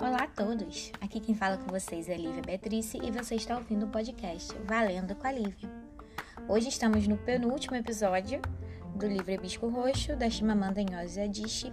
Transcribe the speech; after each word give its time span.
Olá 0.00 0.22
a 0.22 0.28
todos! 0.28 0.92
Aqui 1.00 1.18
quem 1.18 1.34
fala 1.34 1.58
com 1.58 1.66
vocês 1.66 2.08
é 2.08 2.16
Lívia 2.16 2.40
Beatrice 2.42 2.96
e 3.02 3.10
você 3.10 3.34
está 3.34 3.56
ouvindo 3.56 3.86
o 3.86 3.88
podcast 3.88 4.56
Valendo 4.66 5.16
com 5.16 5.26
a 5.26 5.32
Lívia. 5.32 5.68
Hoje 6.48 6.68
estamos 6.68 7.08
no 7.08 7.16
penúltimo 7.16 7.74
episódio 7.74 8.40
do 8.94 9.08
livro 9.08 9.32
Hibisco 9.32 9.66
Roxo, 9.68 10.14
da 10.14 10.30
Chimamanda 10.30 10.80
Ngozi 10.80 11.22
Adichie. 11.22 11.72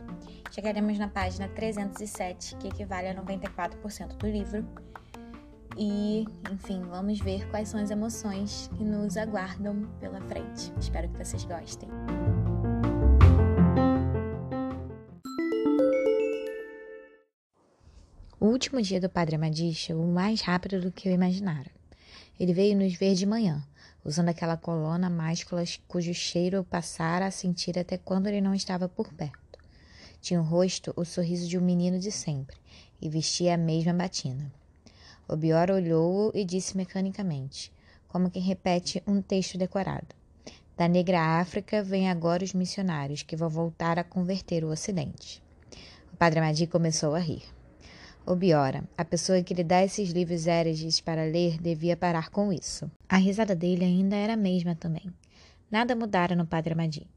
Chegaremos 0.50 0.98
na 0.98 1.08
página 1.08 1.48
307, 1.48 2.56
que 2.56 2.70
equivale 2.70 3.10
a 3.10 3.14
94% 3.14 4.18
do 4.18 4.28
livro. 4.28 4.68
E, 5.78 6.26
enfim, 6.52 6.82
vamos 6.90 7.20
ver 7.20 7.48
quais 7.52 7.70
são 7.70 7.80
as 7.80 7.92
emoções 7.92 8.68
que 8.76 8.84
nos 8.84 9.16
aguardam 9.16 9.84
pela 10.00 10.20
frente. 10.22 10.74
Espero 10.80 11.08
que 11.10 11.24
vocês 11.24 11.46
gostem. 11.46 11.88
Último 18.58 18.82
dia 18.82 19.00
do 19.00 19.08
Padre 19.08 19.36
Amadi 19.36 19.72
chegou 19.72 20.08
mais 20.08 20.42
rápido 20.42 20.82
do 20.82 20.92
que 20.92 21.08
eu 21.08 21.14
imaginara. 21.14 21.70
Ele 22.40 22.56
veio 22.56 22.76
nos 22.76 22.96
ver 22.96 23.14
de 23.14 23.24
manhã, 23.24 23.64
usando 24.04 24.30
aquela 24.30 24.58
colona 24.58 25.12
máscula 25.12 25.64
cujo 25.88 26.12
cheiro 26.12 26.58
eu 26.58 26.64
passara 26.64 27.28
a 27.28 27.32
sentir 27.32 27.78
até 27.78 28.00
quando 28.00 28.26
ele 28.26 28.42
não 28.42 28.56
estava 28.56 28.90
por 28.90 29.14
perto. 29.14 29.60
Tinha 30.20 30.42
o 30.42 30.44
rosto 30.44 30.92
o 30.96 31.06
sorriso 31.06 31.48
de 31.48 31.56
um 31.56 31.62
menino 31.62 32.00
de 32.00 32.12
sempre 32.12 32.58
e 33.00 33.08
vestia 33.08 33.54
a 33.54 33.58
mesma 33.58 33.94
batina. 33.94 34.52
O 35.28 35.36
Bior 35.36 35.70
olhou-o 35.70 36.32
e 36.34 36.44
disse 36.44 36.76
mecanicamente, 36.76 37.72
como 38.08 38.32
quem 38.32 38.42
repete 38.42 39.04
um 39.06 39.22
texto 39.22 39.56
decorado. 39.56 40.16
Da 40.76 40.88
negra 40.88 41.40
África 41.40 41.84
vêm 41.84 42.10
agora 42.10 42.44
os 42.44 42.56
missionários 42.56 43.22
que 43.22 43.36
vão 43.36 43.50
voltar 43.50 44.00
a 44.00 44.04
converter 44.04 44.64
o 44.66 44.72
Ocidente. 44.72 45.44
O 46.12 46.18
padre 46.18 46.40
Amadi 46.40 46.66
começou 46.66 47.14
a 47.14 47.20
rir. 47.20 47.57
Obiora, 48.30 48.84
a 48.98 49.06
pessoa 49.06 49.42
que 49.42 49.54
lhe 49.54 49.64
dá 49.64 49.86
esses 49.86 50.10
livros 50.10 50.48
héreges 50.48 51.00
para 51.00 51.24
ler, 51.24 51.58
devia 51.62 51.96
parar 51.96 52.30
com 52.30 52.52
isso. 52.52 52.92
A 53.08 53.16
risada 53.16 53.56
dele 53.56 53.86
ainda 53.86 54.18
era 54.18 54.34
a 54.34 54.38
mesma 54.38 54.76
também. 54.76 55.14
Nada 55.72 55.96
mudara 55.96 56.36
no 56.36 56.46
Padre 56.46 56.74
Amadi, 56.74 57.08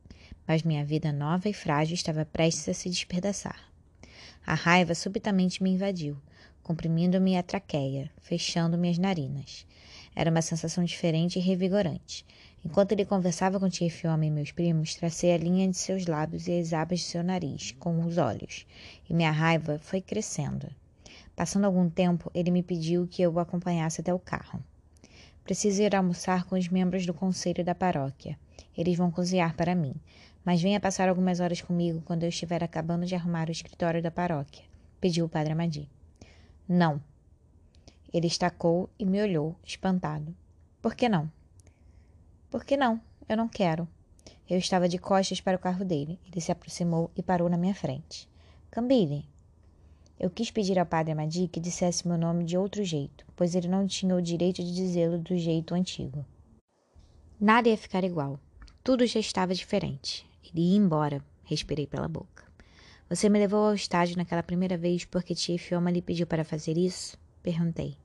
mas 0.47 0.63
minha 0.63 0.85
vida 0.85 1.11
nova 1.11 1.49
e 1.49 1.53
frágil 1.53 1.97
estava 1.97 2.25
prestes 2.25 2.69
a 2.69 2.75
se 2.75 2.89
despedaçar. 2.89 3.59
A 4.47 4.55
raiva 4.55 4.95
subitamente 4.95 5.65
me 5.65 5.71
invadiu, 5.71 6.17
comprimindo-me 6.63 7.37
a 7.37 7.43
traqueia, 7.43 8.09
fechando 8.21 8.79
minhas 8.79 8.97
narinas. 8.97 9.67
Era 10.15 10.31
uma 10.31 10.43
sensação 10.43 10.85
diferente 10.85 11.41
e 11.41 11.43
revigorante. 11.43 12.25
Enquanto 12.65 12.93
ele 12.93 13.05
conversava 13.05 13.59
com 13.59 13.69
Tia 13.69 13.91
Fioma 13.91 14.27
e 14.27 14.31
meus 14.31 14.53
primos, 14.53 14.95
tracei 14.95 15.33
a 15.33 15.39
linha 15.39 15.67
de 15.67 15.77
seus 15.77 16.07
lábios 16.07 16.47
e 16.47 16.57
as 16.61 16.73
abas 16.73 17.01
de 17.01 17.07
seu 17.07 17.25
nariz, 17.25 17.73
com 17.81 18.01
os 18.05 18.17
olhos, 18.17 18.65
e 19.09 19.13
minha 19.13 19.33
raiva 19.33 19.81
foi 19.81 20.01
crescendo. 20.01 20.69
Passando 21.41 21.65
algum 21.65 21.89
tempo, 21.89 22.31
ele 22.35 22.51
me 22.51 22.63
pediu 22.63 23.07
que 23.07 23.23
eu 23.23 23.33
o 23.33 23.39
acompanhasse 23.39 24.03
até 24.03 24.13
o 24.13 24.19
carro. 24.19 24.63
Preciso 25.43 25.81
ir 25.81 25.97
almoçar 25.97 26.45
com 26.45 26.55
os 26.55 26.69
membros 26.69 27.07
do 27.07 27.15
conselho 27.15 27.65
da 27.65 27.75
paróquia. 27.75 28.39
Eles 28.77 28.99
vão 28.99 29.11
cozinhar 29.11 29.57
para 29.57 29.75
mim, 29.75 29.95
mas 30.45 30.61
venha 30.61 30.79
passar 30.79 31.09
algumas 31.09 31.41
horas 31.41 31.63
comigo 31.63 32.03
quando 32.05 32.25
eu 32.25 32.29
estiver 32.29 32.63
acabando 32.63 33.07
de 33.07 33.15
arrumar 33.15 33.49
o 33.49 33.53
escritório 33.53 34.03
da 34.03 34.11
paróquia, 34.11 34.67
pediu 35.01 35.25
o 35.25 35.31
padre 35.31 35.55
Amadi. 35.55 35.89
Não. 36.69 37.01
Ele 38.13 38.27
estacou 38.27 38.91
e 38.99 39.07
me 39.07 39.23
olhou, 39.23 39.57
espantado. 39.65 40.37
Por 40.83 40.95
que 40.95 41.09
não? 41.09 41.33
Por 42.51 42.67
que 42.67 42.77
não? 42.77 43.01
Eu 43.27 43.39
não 43.39 43.49
quero. 43.49 43.89
Eu 44.47 44.59
estava 44.59 44.87
de 44.87 44.99
costas 44.99 45.41
para 45.41 45.57
o 45.57 45.61
carro 45.61 45.87
dele. 45.87 46.21
Ele 46.31 46.39
se 46.43 46.53
aproximou 46.53 47.11
e 47.17 47.23
parou 47.23 47.49
na 47.49 47.57
minha 47.57 47.75
frente. 47.75 48.29
Cambile, 48.71 49.27
eu 50.21 50.29
quis 50.29 50.51
pedir 50.51 50.79
ao 50.79 50.85
padre 50.85 51.13
Amadi 51.13 51.49
que 51.49 51.59
dissesse 51.59 52.07
meu 52.07 52.19
nome 52.19 52.45
de 52.45 52.55
outro 52.55 52.85
jeito, 52.85 53.25
pois 53.35 53.55
ele 53.55 53.69
não 53.69 53.87
tinha 53.87 54.15
o 54.15 54.21
direito 54.21 54.63
de 54.63 54.75
dizê-lo 54.75 55.19
do 55.19 55.35
jeito 55.39 55.75
antigo. 55.75 56.27
Nada 57.41 57.71
ia 57.71 57.79
ficar 57.79 58.05
igual. 58.05 58.39
Tudo 58.85 59.07
já 59.07 59.19
estava 59.19 59.55
diferente. 59.55 60.27
Ele 60.45 60.73
ia 60.73 60.77
embora. 60.77 61.25
Respirei 61.43 61.87
pela 61.87 62.07
boca. 62.07 62.45
Você 63.09 63.31
me 63.31 63.39
levou 63.39 63.69
ao 63.69 63.75
estádio 63.75 64.19
naquela 64.19 64.43
primeira 64.43 64.77
vez 64.77 65.07
porque 65.07 65.35
tia 65.35 65.59
Fioma 65.59 65.91
lhe 65.91 66.03
pediu 66.03 66.27
para 66.27 66.45
fazer 66.45 66.77
isso? 66.77 67.17
Perguntei. 67.43 67.97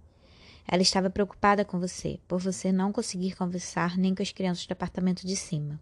Ela 0.66 0.82
estava 0.82 1.10
preocupada 1.10 1.66
com 1.66 1.80
você, 1.82 2.18
por 2.30 2.40
você 2.40 2.72
não 2.72 2.94
conseguir 2.94 3.36
conversar 3.36 3.98
nem 3.98 4.16
com 4.16 4.24
as 4.24 4.32
crianças 4.32 4.66
do 4.66 4.72
apartamento 4.72 5.28
de 5.28 5.36
cima. 5.36 5.78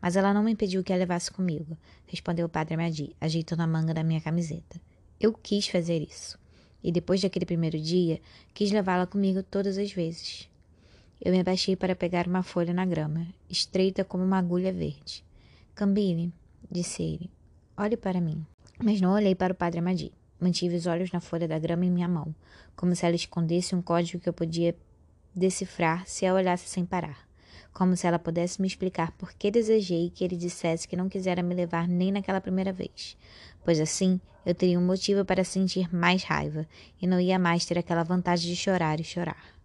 Mas 0.00 0.14
ela 0.14 0.32
não 0.32 0.44
me 0.44 0.52
impediu 0.52 0.84
que 0.84 0.92
a 0.92 0.96
levasse 0.96 1.30
comigo, 1.30 1.76
respondeu 2.06 2.46
o 2.46 2.48
padre 2.48 2.74
Amadi, 2.74 3.16
ajeitando 3.20 3.62
a 3.62 3.66
manga 3.66 3.92
da 3.92 4.04
minha 4.04 4.20
camiseta. 4.20 4.80
Eu 5.22 5.32
quis 5.32 5.68
fazer 5.68 6.02
isso. 6.02 6.36
E 6.82 6.90
depois 6.90 7.22
daquele 7.22 7.46
primeiro 7.46 7.78
dia, 7.78 8.20
quis 8.52 8.72
levá-la 8.72 9.06
comigo 9.06 9.40
todas 9.40 9.78
as 9.78 9.92
vezes. 9.92 10.50
Eu 11.20 11.30
me 11.30 11.38
abaixei 11.38 11.76
para 11.76 11.94
pegar 11.94 12.26
uma 12.26 12.42
folha 12.42 12.74
na 12.74 12.84
grama, 12.84 13.28
estreita 13.48 14.04
como 14.04 14.24
uma 14.24 14.38
agulha 14.38 14.72
verde. 14.72 15.24
Cambile, 15.76 16.32
disse 16.68 17.04
ele, 17.04 17.30
olhe 17.76 17.96
para 17.96 18.20
mim. 18.20 18.44
Mas 18.82 19.00
não 19.00 19.12
olhei 19.12 19.32
para 19.32 19.52
o 19.52 19.56
padre 19.56 19.78
Amadi. 19.78 20.10
Mantive 20.40 20.74
os 20.74 20.88
olhos 20.88 21.12
na 21.12 21.20
folha 21.20 21.46
da 21.46 21.56
grama 21.56 21.86
em 21.86 21.90
minha 21.90 22.08
mão, 22.08 22.34
como 22.74 22.96
se 22.96 23.06
ela 23.06 23.14
escondesse 23.14 23.76
um 23.76 23.80
código 23.80 24.20
que 24.20 24.28
eu 24.28 24.32
podia 24.32 24.74
decifrar 25.32 26.04
se 26.04 26.26
a 26.26 26.34
olhasse 26.34 26.68
sem 26.68 26.84
parar. 26.84 27.28
Como 27.72 27.96
se 27.96 28.06
ela 28.06 28.18
pudesse 28.18 28.60
me 28.60 28.68
explicar 28.68 29.12
por 29.12 29.32
que 29.32 29.50
desejei 29.50 30.10
que 30.10 30.22
ele 30.22 30.36
dissesse 30.36 30.86
que 30.86 30.96
não 30.96 31.08
quisera 31.08 31.42
me 31.42 31.54
levar 31.54 31.88
nem 31.88 32.12
naquela 32.12 32.40
primeira 32.40 32.72
vez, 32.72 33.16
pois 33.64 33.80
assim 33.80 34.20
eu 34.44 34.54
teria 34.54 34.78
um 34.78 34.84
motivo 34.84 35.24
para 35.24 35.44
sentir 35.44 35.92
mais 35.94 36.24
raiva 36.24 36.66
e 37.00 37.06
não 37.06 37.20
ia 37.20 37.38
mais 37.38 37.64
ter 37.64 37.78
aquela 37.78 38.02
vontade 38.02 38.42
de 38.42 38.56
chorar 38.56 39.00
e 39.00 39.04
chorar. 39.04 39.56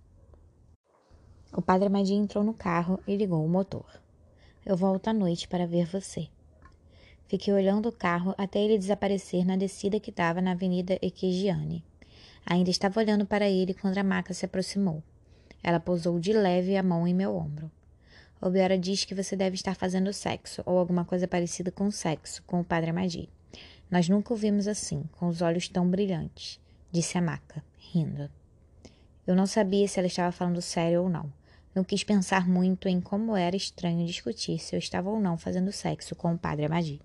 O 1.51 1.61
padre 1.61 1.87
Amadinho 1.87 2.23
entrou 2.23 2.43
no 2.43 2.53
carro 2.53 2.99
e 3.07 3.15
ligou 3.15 3.43
o 3.43 3.49
motor. 3.49 3.85
Eu 4.65 4.77
volto 4.77 5.07
à 5.07 5.13
noite 5.13 5.47
para 5.47 5.65
ver 5.65 5.87
você. 5.87 6.27
Fiquei 7.27 7.53
olhando 7.53 7.89
o 7.89 7.91
carro 7.91 8.33
até 8.37 8.59
ele 8.59 8.77
desaparecer 8.77 9.45
na 9.45 9.57
descida 9.57 9.99
que 9.99 10.11
dava 10.11 10.41
na 10.41 10.51
Avenida 10.51 10.97
Equigiane. 11.01 11.83
Ainda 12.45 12.69
estava 12.69 12.99
olhando 12.99 13.25
para 13.25 13.49
ele 13.49 13.73
quando 13.73 13.97
a 13.97 14.03
maca 14.03 14.33
se 14.33 14.45
aproximou. 14.45 15.03
Ela 15.63 15.79
pousou 15.79 16.19
de 16.19 16.31
leve 16.31 16.77
a 16.77 16.83
mão 16.83 17.07
em 17.07 17.13
meu 17.13 17.35
ombro. 17.35 17.69
Obiora 18.41 18.77
diz 18.77 19.03
que 19.03 19.15
você 19.15 19.35
deve 19.35 19.55
estar 19.55 19.75
fazendo 19.75 20.13
sexo 20.13 20.61
ou 20.65 20.77
alguma 20.77 21.03
coisa 21.03 21.27
parecida 21.27 21.71
com 21.71 21.89
sexo 21.89 22.43
com 22.43 22.59
o 22.59 22.63
padre 22.63 22.91
Amadi. 22.91 23.29
Nós 23.89 24.07
nunca 24.07 24.33
o 24.33 24.37
vimos 24.37 24.67
assim, 24.67 25.03
com 25.13 25.27
os 25.27 25.41
olhos 25.41 25.67
tão 25.67 25.89
brilhantes, 25.89 26.59
disse 26.91 27.17
a 27.17 27.21
maca, 27.21 27.63
rindo. 27.77 28.29
Eu 29.25 29.35
não 29.35 29.47
sabia 29.47 29.87
se 29.87 29.99
ela 29.99 30.07
estava 30.07 30.31
falando 30.31 30.61
sério 30.61 31.03
ou 31.03 31.09
não. 31.09 31.31
Não 31.73 31.83
quis 31.83 32.03
pensar 32.03 32.47
muito 32.47 32.87
em 32.87 33.01
como 33.01 33.35
era 33.35 33.55
estranho 33.55 34.05
discutir 34.05 34.59
se 34.59 34.75
eu 34.75 34.79
estava 34.79 35.09
ou 35.09 35.19
não 35.19 35.37
fazendo 35.37 35.71
sexo 35.71 36.15
com 36.15 36.33
o 36.33 36.37
padre 36.37 36.65
Amadi. 36.65 37.01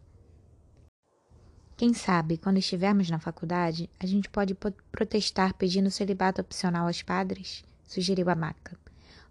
Quem 1.77 1.95
sabe, 1.95 2.37
quando 2.37 2.59
estivermos 2.59 3.11
na 3.11 3.19
faculdade, 3.19 3.91
a 3.99 4.07
gente 4.07 4.29
pode 4.29 4.55
protestar 4.93 5.55
pedindo 5.55 5.91
celibato 5.91 6.41
opcional 6.41 6.87
aos 6.87 7.03
padres? 7.03 7.65
sugeriu 7.85 8.31
a 8.31 8.35
maca. 8.35 8.82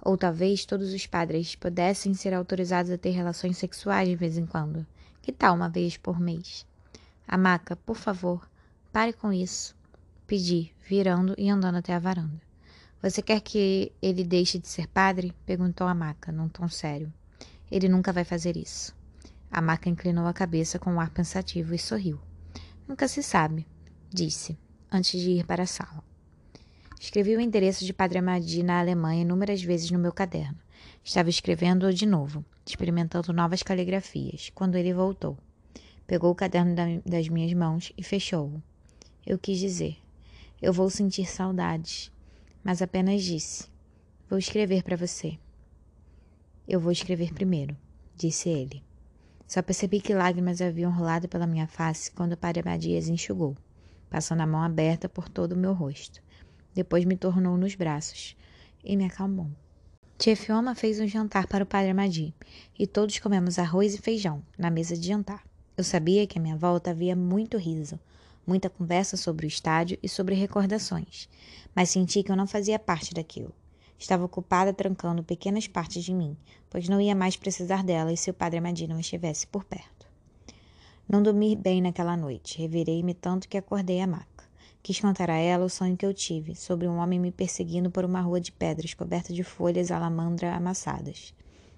Ou 0.01 0.17
talvez 0.17 0.65
todos 0.65 0.93
os 0.93 1.05
padres 1.05 1.55
pudessem 1.55 2.13
ser 2.13 2.33
autorizados 2.33 2.91
a 2.91 2.97
ter 2.97 3.11
relações 3.11 3.57
sexuais 3.57 4.09
de 4.09 4.15
vez 4.15 4.37
em 4.37 4.45
quando. 4.45 4.85
Que 5.21 5.31
tal 5.31 5.55
uma 5.55 5.69
vez 5.69 5.97
por 5.97 6.19
mês? 6.19 6.65
A 7.27 7.37
maca, 7.37 7.75
por 7.75 7.95
favor, 7.95 8.49
pare 8.91 9.13
com 9.13 9.31
isso. 9.31 9.75
Pedi, 10.25 10.73
virando 10.87 11.35
e 11.37 11.49
andando 11.49 11.77
até 11.77 11.93
a 11.93 11.99
varanda. 11.99 12.41
Você 13.01 13.21
quer 13.21 13.41
que 13.41 13.91
ele 14.01 14.23
deixe 14.23 14.59
de 14.59 14.67
ser 14.67 14.87
padre? 14.87 15.33
perguntou 15.45 15.87
a 15.87 15.93
maca, 15.93 16.31
num 16.31 16.49
tom 16.49 16.67
sério. 16.67 17.11
Ele 17.69 17.87
nunca 17.87 18.11
vai 18.11 18.23
fazer 18.23 18.57
isso. 18.57 18.95
A 19.51 19.61
maca 19.61 19.89
inclinou 19.89 20.27
a 20.27 20.33
cabeça 20.33 20.79
com 20.79 20.93
um 20.93 20.99
ar 20.99 21.09
pensativo 21.09 21.73
e 21.73 21.79
sorriu. 21.79 22.19
Nunca 22.87 23.07
se 23.07 23.23
sabe, 23.23 23.67
disse, 24.09 24.57
antes 24.91 25.19
de 25.19 25.31
ir 25.31 25.45
para 25.45 25.63
a 25.63 25.67
sala. 25.67 26.10
Escrevi 27.01 27.35
o 27.35 27.41
endereço 27.41 27.83
de 27.83 27.91
Padre 27.93 28.19
Amadi 28.19 28.61
na 28.61 28.79
Alemanha 28.79 29.23
inúmeras 29.23 29.63
vezes 29.63 29.89
no 29.89 29.97
meu 29.97 30.13
caderno. 30.13 30.59
Estava 31.03 31.31
escrevendo-o 31.31 31.91
de 31.91 32.05
novo, 32.05 32.45
experimentando 32.63 33.33
novas 33.33 33.63
caligrafias, 33.63 34.51
quando 34.53 34.75
ele 34.75 34.93
voltou. 34.93 35.35
Pegou 36.05 36.29
o 36.29 36.35
caderno 36.35 36.75
das 37.03 37.27
minhas 37.27 37.51
mãos 37.53 37.91
e 37.97 38.03
fechou-o. 38.03 38.61
Eu 39.25 39.39
quis 39.39 39.57
dizer: 39.57 39.97
Eu 40.61 40.71
vou 40.71 40.91
sentir 40.91 41.25
saudades, 41.25 42.11
mas 42.63 42.83
apenas 42.83 43.23
disse: 43.23 43.67
Vou 44.29 44.37
escrever 44.37 44.83
para 44.83 44.95
você. 44.95 45.39
Eu 46.67 46.79
vou 46.79 46.91
escrever 46.91 47.33
primeiro, 47.33 47.75
disse 48.15 48.47
ele. 48.47 48.83
Só 49.47 49.63
percebi 49.63 50.01
que 50.01 50.13
lágrimas 50.13 50.61
haviam 50.61 50.91
rolado 50.91 51.27
pela 51.27 51.47
minha 51.47 51.65
face 51.65 52.11
quando 52.11 52.33
o 52.33 52.37
padre 52.37 52.59
Abadias 52.59 53.07
enxugou, 53.07 53.57
passando 54.07 54.41
a 54.41 54.47
mão 54.47 54.61
aberta 54.61 55.09
por 55.09 55.27
todo 55.27 55.53
o 55.53 55.57
meu 55.57 55.73
rosto. 55.73 56.21
Depois 56.73 57.05
me 57.05 57.15
tornou 57.15 57.57
nos 57.57 57.75
braços 57.75 58.35
e 58.83 58.95
me 58.95 59.05
acalmou. 59.05 59.49
Tia 60.17 60.35
Fioma 60.35 60.75
fez 60.75 60.99
um 60.99 61.07
jantar 61.07 61.47
para 61.47 61.63
o 61.63 61.67
padre 61.67 61.89
Amadi 61.89 62.33
e 62.77 62.85
todos 62.85 63.17
comemos 63.19 63.57
arroz 63.57 63.95
e 63.95 63.97
feijão 63.97 64.43
na 64.57 64.69
mesa 64.69 64.95
de 64.95 65.07
jantar. 65.07 65.43
Eu 65.75 65.83
sabia 65.83 66.27
que 66.27 66.37
à 66.37 66.41
minha 66.41 66.55
volta 66.55 66.91
havia 66.91 67.15
muito 67.15 67.57
riso, 67.57 67.99
muita 68.45 68.69
conversa 68.69 69.17
sobre 69.17 69.45
o 69.45 69.47
estádio 69.47 69.97
e 70.03 70.07
sobre 70.07 70.35
recordações, 70.35 71.27
mas 71.73 71.89
senti 71.89 72.21
que 72.21 72.31
eu 72.31 72.35
não 72.35 72.45
fazia 72.45 72.77
parte 72.77 73.13
daquilo. 73.13 73.53
Estava 73.97 74.25
ocupada 74.25 74.71
trancando 74.73 75.23
pequenas 75.23 75.67
partes 75.67 76.03
de 76.03 76.13
mim, 76.13 76.37
pois 76.69 76.87
não 76.87 77.01
ia 77.01 77.15
mais 77.15 77.35
precisar 77.35 77.83
delas 77.83 78.19
se 78.19 78.29
o 78.29 78.33
padre 78.33 78.59
Amadi 78.59 78.87
não 78.87 78.99
estivesse 78.99 79.47
por 79.47 79.63
perto. 79.63 80.07
Não 81.09 81.21
dormi 81.23 81.55
bem 81.55 81.81
naquela 81.81 82.15
noite, 82.15 82.59
revirei-me 82.59 83.13
tanto 83.13 83.49
que 83.49 83.57
acordei 83.57 84.01
a 84.01 84.07
maca. 84.07 84.50
Quis 84.83 84.99
contar 84.99 85.29
a 85.29 85.37
ela 85.37 85.65
o 85.65 85.69
sonho 85.69 85.95
que 85.95 86.05
eu 86.05 86.13
tive, 86.13 86.55
sobre 86.55 86.87
um 86.87 86.97
homem 86.97 87.19
me 87.19 87.31
perseguindo 87.31 87.91
por 87.91 88.03
uma 88.03 88.21
rua 88.21 88.41
de 88.41 88.51
pedras 88.51 88.93
coberta 88.93 89.31
de 89.31 89.43
folhas 89.43 89.91
alamandra 89.91 90.55
amassadas. 90.55 91.33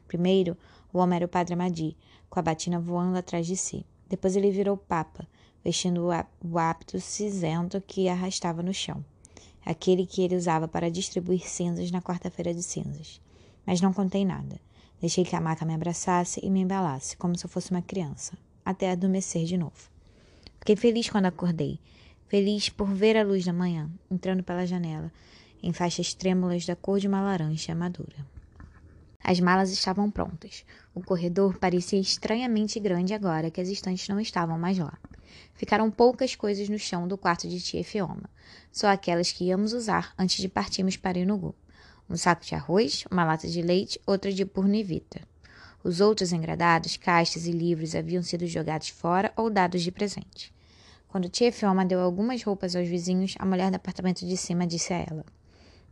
Primeiro, 0.08 0.58
o 0.94 1.00
homem 1.00 1.18
era 1.18 1.26
o 1.26 1.30
padre 1.30 1.54
Amadi, 1.54 1.98
com 2.30 2.40
a 2.40 2.44
batina 2.44 2.80
voando 2.80 3.18
atrás 3.18 3.46
de 3.46 3.58
si. 3.58 3.86
Depois 4.08 4.36
ele 4.36 4.52
virou 4.52 4.78
papa, 4.78 5.28
vestindo 5.64 6.08
o 6.44 6.58
hábito 6.58 7.00
cinzento 7.00 7.82
que 7.82 8.08
arrastava 8.08 8.64
no 8.64 8.74
chão, 8.74 9.04
aquele 9.66 10.06
que 10.06 10.22
ele 10.22 10.36
usava 10.36 10.68
para 10.68 10.90
distribuir 10.90 11.50
cinzas 11.50 11.92
na 11.92 12.02
quarta-feira 12.02 12.54
de 12.54 12.64
cinzas. 12.64 13.20
Mas 13.66 13.82
não 13.82 13.92
contei 13.92 14.24
nada. 14.24 14.60
Deixei 15.02 15.26
que 15.26 15.36
a 15.36 15.42
maca 15.42 15.66
me 15.66 15.74
abraçasse 15.74 16.40
e 16.42 16.50
me 16.50 16.62
embalasse, 16.62 17.18
como 17.18 17.38
se 17.38 17.46
eu 17.46 17.50
fosse 17.50 17.72
uma 17.72 17.82
criança, 17.82 18.38
até 18.64 18.92
adormecer 18.92 19.44
de 19.46 19.58
novo. 19.58 19.92
Fiquei 20.60 20.78
feliz 20.78 21.10
quando 21.10 21.26
acordei 21.26 21.80
feliz 22.28 22.70
por 22.70 22.88
ver 22.88 23.18
a 23.18 23.24
luz 23.24 23.46
da 23.46 23.54
manhã 23.54 23.90
entrando 24.10 24.44
pela 24.44 24.66
janela, 24.66 25.12
em 25.62 25.72
faixas 25.72 26.14
trêmulas 26.14 26.66
da 26.66 26.76
cor 26.76 27.00
de 27.00 27.08
uma 27.08 27.22
laranja 27.22 27.74
madura. 27.74 28.26
As 29.24 29.40
malas 29.40 29.72
estavam 29.72 30.12
prontas. 30.12 30.66
O 30.94 31.02
corredor 31.02 31.58
parecia 31.58 32.00
estranhamente 32.00 32.78
grande 32.80 33.14
agora 33.14 33.50
que 33.50 33.62
as 33.62 33.70
estantes 33.70 34.08
não 34.10 34.20
estavam 34.20 34.60
mais 34.60 34.78
lá. 34.78 34.98
Ficaram 35.56 35.90
poucas 35.90 36.36
coisas 36.36 36.68
no 36.68 36.78
chão 36.78 37.08
do 37.08 37.18
quarto 37.18 37.48
de 37.48 37.62
tia 37.62 37.84
Fioma, 37.86 38.30
só 38.70 38.88
aquelas 38.88 39.32
que 39.32 39.46
íamos 39.46 39.72
usar 39.72 40.14
antes 40.18 40.42
de 40.42 40.50
partirmos 40.50 40.98
para 40.98 41.18
Inugu. 41.18 41.56
Um 42.10 42.18
saco 42.18 42.44
de 42.44 42.54
arroz, 42.54 43.06
uma 43.10 43.24
lata 43.24 43.48
de 43.48 43.62
leite, 43.62 44.00
outra 44.06 44.32
de 44.32 44.46
purnivita. 44.46 45.22
Os 45.82 46.02
outros 46.02 46.34
engradados, 46.34 46.98
caixas 46.98 47.46
e 47.46 47.52
livros 47.52 47.96
haviam 47.96 48.22
sido 48.22 48.46
jogados 48.46 48.90
fora 48.90 49.32
ou 49.38 49.50
dados 49.50 49.82
de 49.82 49.92
presente. 49.92 50.54
Quando 51.14 51.30
tia 51.30 51.52
Fioma 51.52 51.86
deu 51.86 52.00
algumas 52.02 52.42
roupas 52.42 52.76
aos 52.76 52.88
vizinhos, 52.88 53.36
a 53.38 53.46
mulher 53.46 53.70
do 53.70 53.76
apartamento 53.76 54.26
de 54.26 54.36
cima 54.36 54.66
disse 54.66 54.96
a 54.96 54.98
ela: 54.98 55.24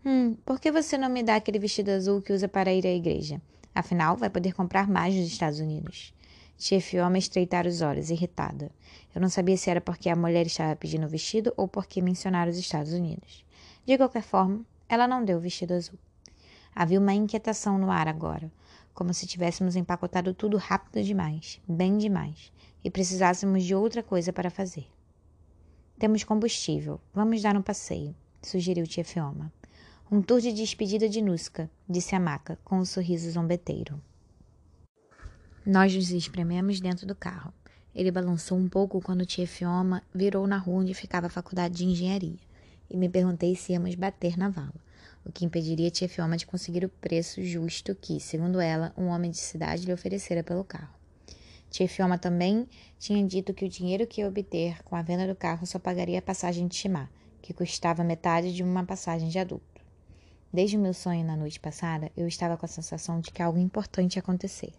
Hum, 0.04 0.34
por 0.44 0.60
que 0.60 0.72
você 0.72 0.98
não 0.98 1.10
me 1.10 1.22
dá 1.22 1.36
aquele 1.36 1.60
vestido 1.60 1.92
azul 1.92 2.24
que 2.24 2.34
usa 2.34 2.48
para 2.48 2.74
ir 2.74 2.88
à 2.88 2.90
igreja? 2.90 3.40
Afinal, 3.76 4.18
vai 4.18 4.32
poder 4.32 4.56
comprar 4.56 4.90
mais 4.90 5.14
nos 5.14 5.28
Estados 5.28 5.60
Unidos. 5.60 6.12
Tia 6.58 6.82
Fioma 6.82 7.20
estreitara 7.20 7.70
os 7.70 7.82
olhos, 7.82 8.10
irritada. 8.10 8.72
Eu 9.14 9.22
não 9.22 9.30
sabia 9.30 9.56
se 9.58 9.70
era 9.70 9.80
porque 9.80 10.10
a 10.10 10.16
mulher 10.16 10.48
estava 10.48 10.76
pedindo 10.76 11.06
o 11.06 11.10
vestido 11.10 11.54
ou 11.56 11.68
porque 11.68 12.02
mencionara 12.02 12.50
os 12.50 12.58
Estados 12.58 12.92
Unidos. 12.92 13.46
De 13.86 13.98
qualquer 13.98 14.24
forma, 14.24 14.66
ela 14.90 15.08
não 15.08 15.24
deu 15.24 15.38
o 15.38 15.42
vestido 15.42 15.76
azul. 15.76 16.00
Havia 16.74 17.00
uma 17.00 17.14
inquietação 17.14 17.78
no 17.78 17.92
ar 17.92 18.08
agora, 18.08 18.52
como 18.92 19.14
se 19.14 19.28
tivéssemos 19.28 19.76
empacotado 19.76 20.34
tudo 20.34 20.58
rápido 20.58 21.04
demais, 21.06 21.62
bem 21.68 21.96
demais, 22.00 22.52
e 22.84 22.90
precisássemos 22.90 23.64
de 23.64 23.76
outra 23.76 24.02
coisa 24.02 24.34
para 24.34 24.50
fazer. 24.50 24.88
Temos 26.02 26.24
combustível. 26.24 27.00
Vamos 27.14 27.44
dar 27.44 27.56
um 27.56 27.62
passeio, 27.62 28.16
sugeriu 28.42 28.88
tia 28.88 29.06
Fioma. 29.06 29.54
Um 30.12 30.20
tour 30.20 30.42
de 30.42 30.52
despedida 30.52 31.08
de 31.08 31.22
Nusca, 31.22 31.70
disse 31.88 32.16
a 32.16 32.20
maca, 32.20 32.58
com 32.64 32.80
um 32.80 32.86
sorriso 32.86 33.30
zombeteiro. 33.30 34.02
Nós 35.64 35.94
nos 35.94 36.10
esprememos 36.10 36.82
dentro 36.82 37.06
do 37.06 37.14
carro. 37.14 37.54
Ele 37.94 38.10
balançou 38.10 38.58
um 38.58 38.68
pouco 38.68 39.00
quando 39.00 39.28
tia 39.28 39.46
Fioma 39.46 40.02
virou 40.12 40.48
na 40.48 40.58
rua 40.58 40.80
onde 40.80 40.96
ficava 40.96 41.28
a 41.28 41.30
faculdade 41.30 41.76
de 41.76 41.86
engenharia, 41.86 42.40
e 42.90 42.98
me 42.98 43.08
perguntei 43.08 43.56
se 43.56 43.74
íamos 43.74 43.94
bater 43.94 44.36
na 44.36 44.50
vala, 44.50 44.74
o 45.24 45.32
que 45.32 45.46
impediria 45.46 45.92
tia 45.92 46.10
Fioma 46.10 46.36
de 46.36 46.48
conseguir 46.48 46.84
o 46.84 46.90
preço 46.90 47.44
justo 47.44 47.94
que, 47.94 48.20
segundo 48.20 48.60
ela, 48.60 48.92
um 48.98 49.06
homem 49.06 49.30
de 49.30 49.38
cidade 49.38 49.86
lhe 49.86 49.94
oferecera 49.94 50.42
pelo 50.42 50.64
carro. 50.64 51.01
Tia 51.72 51.88
Fioma 51.88 52.18
também 52.18 52.68
tinha 53.00 53.26
dito 53.26 53.54
que 53.54 53.64
o 53.64 53.70
dinheiro 53.70 54.06
que 54.06 54.20
ia 54.20 54.28
obter 54.28 54.84
com 54.84 54.94
a 54.94 55.02
venda 55.02 55.26
do 55.26 55.34
carro 55.34 55.66
só 55.66 55.80
pagaria 55.80 56.20
a 56.20 56.22
passagem 56.22 56.68
de 56.68 56.76
Shimá, 56.76 57.10
que 57.42 57.54
custava 57.54 58.04
metade 58.04 58.54
de 58.54 58.62
uma 58.62 58.84
passagem 58.84 59.30
de 59.30 59.40
adulto. 59.40 59.82
Desde 60.52 60.76
o 60.76 60.80
meu 60.82 60.94
sonho 60.94 61.24
na 61.24 61.38
noite 61.38 61.62
passada, 61.62 62.12
eu 62.18 62.28
estava 62.28 62.58
com 62.58 62.66
a 62.66 62.70
sensação 62.70 63.22
de 63.22 63.32
que 63.32 63.42
algo 63.42 63.58
importante 63.58 64.18
ia 64.18 64.20
acontecer. 64.20 64.74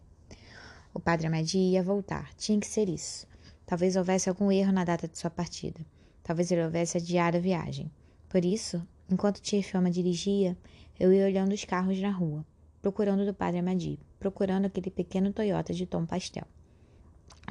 O 0.92 1.00
padre 1.00 1.28
Amadi 1.28 1.56
ia 1.56 1.82
voltar, 1.82 2.30
tinha 2.34 2.60
que 2.60 2.66
ser 2.66 2.90
isso. 2.90 3.26
Talvez 3.64 3.96
houvesse 3.96 4.28
algum 4.28 4.52
erro 4.52 4.70
na 4.70 4.84
data 4.84 5.08
de 5.08 5.16
sua 5.16 5.30
partida. 5.30 5.80
Talvez 6.22 6.52
ele 6.52 6.62
houvesse 6.62 6.98
adiado 6.98 7.38
a 7.38 7.40
viagem. 7.40 7.90
Por 8.28 8.44
isso, 8.44 8.86
enquanto 9.08 9.40
tia 9.40 9.62
Fioma 9.62 9.90
dirigia, 9.90 10.58
eu 11.00 11.10
ia 11.10 11.24
olhando 11.24 11.54
os 11.54 11.64
carros 11.64 11.98
na 11.98 12.10
rua, 12.10 12.44
procurando 12.82 13.24
do 13.24 13.32
padre 13.32 13.60
Amadi, 13.60 13.98
procurando 14.20 14.66
aquele 14.66 14.90
pequeno 14.90 15.32
Toyota 15.32 15.72
de 15.72 15.86
tom 15.86 16.04
pastel. 16.04 16.46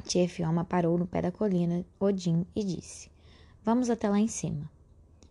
Tia 0.04 0.28
Fioma 0.28 0.64
parou 0.64 0.98
no 0.98 1.06
pé 1.06 1.22
da 1.22 1.32
colina 1.32 1.84
Odin 1.98 2.46
e 2.54 2.64
disse: 2.64 3.10
Vamos 3.64 3.90
até 3.90 4.08
lá 4.08 4.18
em 4.18 4.28
cima. 4.28 4.70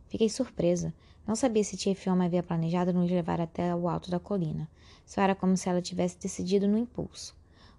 Fiquei 0.08 0.30
surpresa. 0.30 0.94
Não 1.28 1.36
sabia 1.36 1.64
se 1.64 1.78
Tia 1.78 1.96
Fioma 1.96 2.26
havia 2.26 2.42
planejado 2.42 2.94
nos 2.94 3.10
levar 3.10 3.40
até 3.40 3.76
o 3.76 3.88
alto 3.88 4.10
da 4.10 4.20
colina. 4.20 4.70
Só 5.06 5.22
era 5.22 5.36
como 5.36 5.56
se 5.56 5.70
ela 5.70 5.82
tivesse 5.82 6.18
decidido 6.18 6.68
no 6.68 6.78
impulso. 6.78 7.36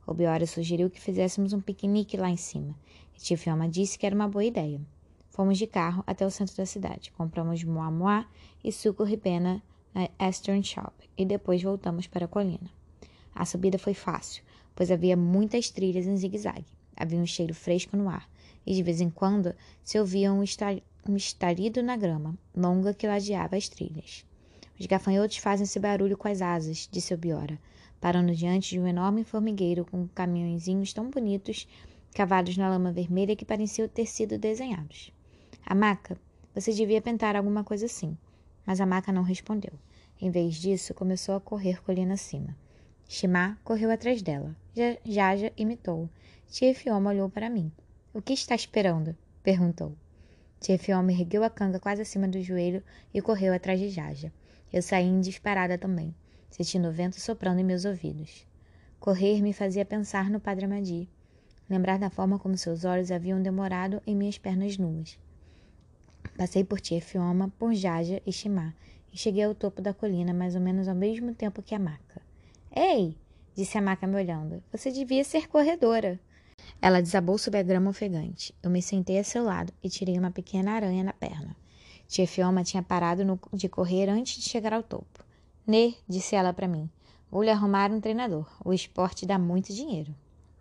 O 0.07 0.15
Biora 0.15 0.47
sugeriu 0.47 0.91
que 0.91 1.01
fizéssemos 1.01 1.53
um 1.53 1.61
piquenique 1.61 2.17
lá 2.17 2.29
em 2.29 2.37
cima, 2.37 2.75
e 3.17 3.21
Tia 3.21 3.39
Fioma 3.39 3.69
disse 3.69 3.99
que 3.99 4.05
era 4.05 4.15
uma 4.15 4.29
boa 4.29 4.45
ideia. 4.45 4.81
Fomos 5.31 5.57
de 5.57 5.67
carro 5.67 6.03
até 6.07 6.27
o 6.27 6.31
centro 6.31 6.57
da 6.57 6.67
cidade, 6.67 7.13
compramos 7.13 7.65
moa 7.65 8.27
e 8.63 8.71
suco 8.71 9.05
ripena 9.05 9.63
na 9.95 10.09
Eastern 10.19 10.63
Shop 10.63 10.93
e 11.17 11.25
depois 11.25 11.63
voltamos 11.63 12.07
para 12.07 12.27
a 12.27 12.29
colina. 12.29 12.71
A 13.35 13.45
subida 13.45 13.79
foi 13.79 13.95
fácil, 13.95 14.43
pois 14.75 14.91
havia 14.91 15.17
muitas 15.17 15.71
trilhas 15.71 16.07
em 16.07 16.17
zigue-zague. 16.17 16.67
Havia 16.97 17.19
um 17.19 17.27
cheiro 17.27 17.55
fresco 17.55 17.97
no 17.97 18.09
ar, 18.09 18.29
e 18.67 18.75
de 18.75 18.83
vez 18.83 19.01
em 19.01 19.11
quando 19.11 19.55
se 19.83 19.99
ouvia 19.99 20.33
um, 20.33 20.43
um 21.09 21.17
estarido 21.17 21.83
na 21.83 21.97
grama, 21.97 22.37
longa 22.57 22.95
que 22.95 23.07
ladeava 23.07 23.57
as 23.57 23.69
trilhas. 23.69 24.25
Os 24.79 24.87
gafanhotos 24.87 25.39
fazem 25.39 25.65
esse 25.65 25.79
barulho 25.79 26.17
com 26.17 26.29
as 26.29 26.43
asas, 26.43 26.89
disse 26.91 27.15
Obiora, 27.15 27.59
parando 28.01 28.35
diante 28.35 28.71
de 28.71 28.81
um 28.81 28.87
enorme 28.87 29.25
formigueiro 29.25 29.85
com 29.85 30.09
caminhõezinhos 30.09 30.93
tão 30.93 31.11
bonitos 31.11 31.69
cavados 32.15 32.57
na 32.57 32.69
lama 32.69 32.93
vermelha 32.93 33.37
que 33.37 33.45
pareciam 33.45 33.89
ter 33.89 34.07
sido 34.07 34.39
desenhados. 34.39 35.13
A 35.65 35.75
maca, 35.75 36.19
você 36.55 36.73
devia 36.73 37.01
pintar 37.01 37.37
alguma 37.37 37.65
coisa 37.65 37.87
assim. 37.87 38.17
Mas 38.67 38.81
a 38.81 38.87
maca 38.87 39.13
não 39.13 39.23
respondeu. 39.23 39.73
Em 40.21 40.31
vez 40.31 40.57
disso, 40.57 40.95
começou 40.95 41.35
a 41.35 41.41
correr 41.41 41.83
colina 41.83 42.15
acima. 42.15 42.57
Shimá 43.09 43.59
correu 43.65 43.91
atrás 43.91 44.23
dela. 44.23 44.57
Jaja 45.05 45.53
imitou, 45.57 46.09
Tia 46.49 46.75
Fioma 46.75 47.11
olhou 47.11 47.31
para 47.31 47.49
mim. 47.49 47.73
O 48.13 48.21
que 48.21 48.33
está 48.33 48.55
esperando? 48.55 49.17
perguntou. 49.43 49.95
Tia 50.61 50.79
Fioma 50.79 51.13
ergueu 51.13 51.43
a 51.43 51.51
canga 51.51 51.81
quase 51.81 52.03
acima 52.03 52.29
do 52.29 52.43
joelho 52.43 52.83
e 53.13 53.21
correu 53.21 53.53
atrás 53.53 53.81
de 53.81 53.89
Jaja. 53.89 54.33
Eu 54.73 54.81
saí 54.81 55.11
disparada 55.21 55.77
também, 55.77 56.15
sentindo 56.51 56.89
o 56.89 56.93
vento 56.93 57.21
soprando 57.21 57.59
em 57.59 57.65
meus 57.65 57.85
ouvidos. 57.85 58.47
Correr 59.01 59.43
me 59.43 59.53
fazia 59.53 59.85
pensar 59.85 60.31
no 60.31 60.39
Padre 60.39 60.67
Amadi, 60.67 61.09
lembrar 61.69 61.99
da 61.99 62.11
forma 62.11 62.39
como 62.39 62.57
seus 62.57 62.85
olhos 62.85 63.11
haviam 63.11 63.43
demorado 63.43 64.01
em 64.07 64.15
minhas 64.15 64.39
pernas 64.39 64.79
nuas. 64.79 65.19
Passei 66.37 66.63
por 66.65 66.81
Tia 66.81 67.01
Fioma, 67.01 67.53
por 67.59 67.75
Jaja 67.75 68.23
e 68.25 68.33
Shimá, 68.33 68.75
e 69.13 69.19
cheguei 69.19 69.45
ao 69.45 69.55
topo 69.55 69.83
da 69.83 69.93
colina 69.93 70.33
mais 70.33 70.55
ou 70.55 70.61
menos 70.61 70.87
ao 70.87 70.95
mesmo 70.95 71.35
tempo 71.35 71.63
que 71.63 71.75
a 71.75 71.79
maca. 71.79 72.23
Ei! 72.75 73.19
disse 73.55 73.77
a 73.77 73.83
maca 73.83 74.07
me 74.07 74.17
olhando. 74.17 74.63
Você 74.73 74.91
devia 74.91 75.23
ser 75.25 75.47
corredora. 75.47 76.19
Ela 76.81 77.03
desabou 77.03 77.37
sobre 77.37 77.61
a 77.61 77.63
grama 77.63 77.91
ofegante. 77.91 78.55
Eu 78.63 78.71
me 78.71 78.81
sentei 78.81 79.19
a 79.19 79.25
seu 79.25 79.45
lado 79.45 79.73
e 79.83 79.91
tirei 79.91 80.19
uma 80.19 80.31
pequena 80.31 80.73
aranha 80.73 81.05
na 81.05 81.13
perna. 81.13 81.55
Tia 82.09 82.27
Fioma 82.27 82.65
tinha 82.65 82.83
parado 82.83 83.27
no, 83.27 83.39
de 83.53 83.69
correr 83.69 84.09
antes 84.09 84.43
de 84.43 84.49
chegar 84.49 84.73
ao 84.73 84.83
topo. 84.83 85.23
Né, 85.67 85.95
disse 86.09 86.35
ela 86.35 86.55
para 86.55 86.67
mim. 86.67 86.89
Vou 87.31 87.43
lhe 87.43 87.51
arrumar 87.51 87.93
um 87.93 88.01
treinador. 88.01 88.51
O 88.65 88.73
esporte 88.73 89.27
dá 89.27 89.39
muito 89.39 89.73
dinheiro. 89.75 90.15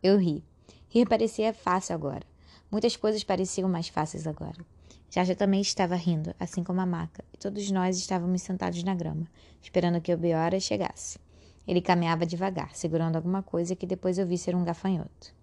Eu 0.04 0.18
ri. 0.18 0.44
Rir 0.90 1.08
parecia 1.08 1.54
fácil 1.54 1.96
agora. 1.96 2.26
Muitas 2.70 2.98
coisas 2.98 3.24
pareciam 3.24 3.70
mais 3.70 3.88
fáceis 3.88 4.28
agora. 4.28 4.66
Jaja 5.10 5.36
também 5.36 5.62
estava 5.62 5.96
rindo, 5.96 6.36
assim 6.38 6.62
como 6.62 6.82
a 6.82 6.86
maca, 6.86 7.24
e 7.34 7.38
todos 7.38 7.70
nós 7.72 7.98
estávamos 7.98 8.42
sentados 8.42 8.82
na 8.84 8.96
grama, 8.96 9.28
esperando 9.62 10.00
que 10.00 10.14
o 10.14 10.18
Biora 10.18 10.60
chegasse. 10.60 11.20
Ele 11.68 11.82
caminhava 11.82 12.26
devagar, 12.26 12.76
segurando 12.76 13.16
alguma 13.16 13.44
coisa 13.44 13.76
que 13.76 13.86
depois 13.86 14.18
eu 14.18 14.26
vi 14.26 14.38
ser 14.38 14.56
um 14.56 14.64
gafanhoto. 14.64 15.34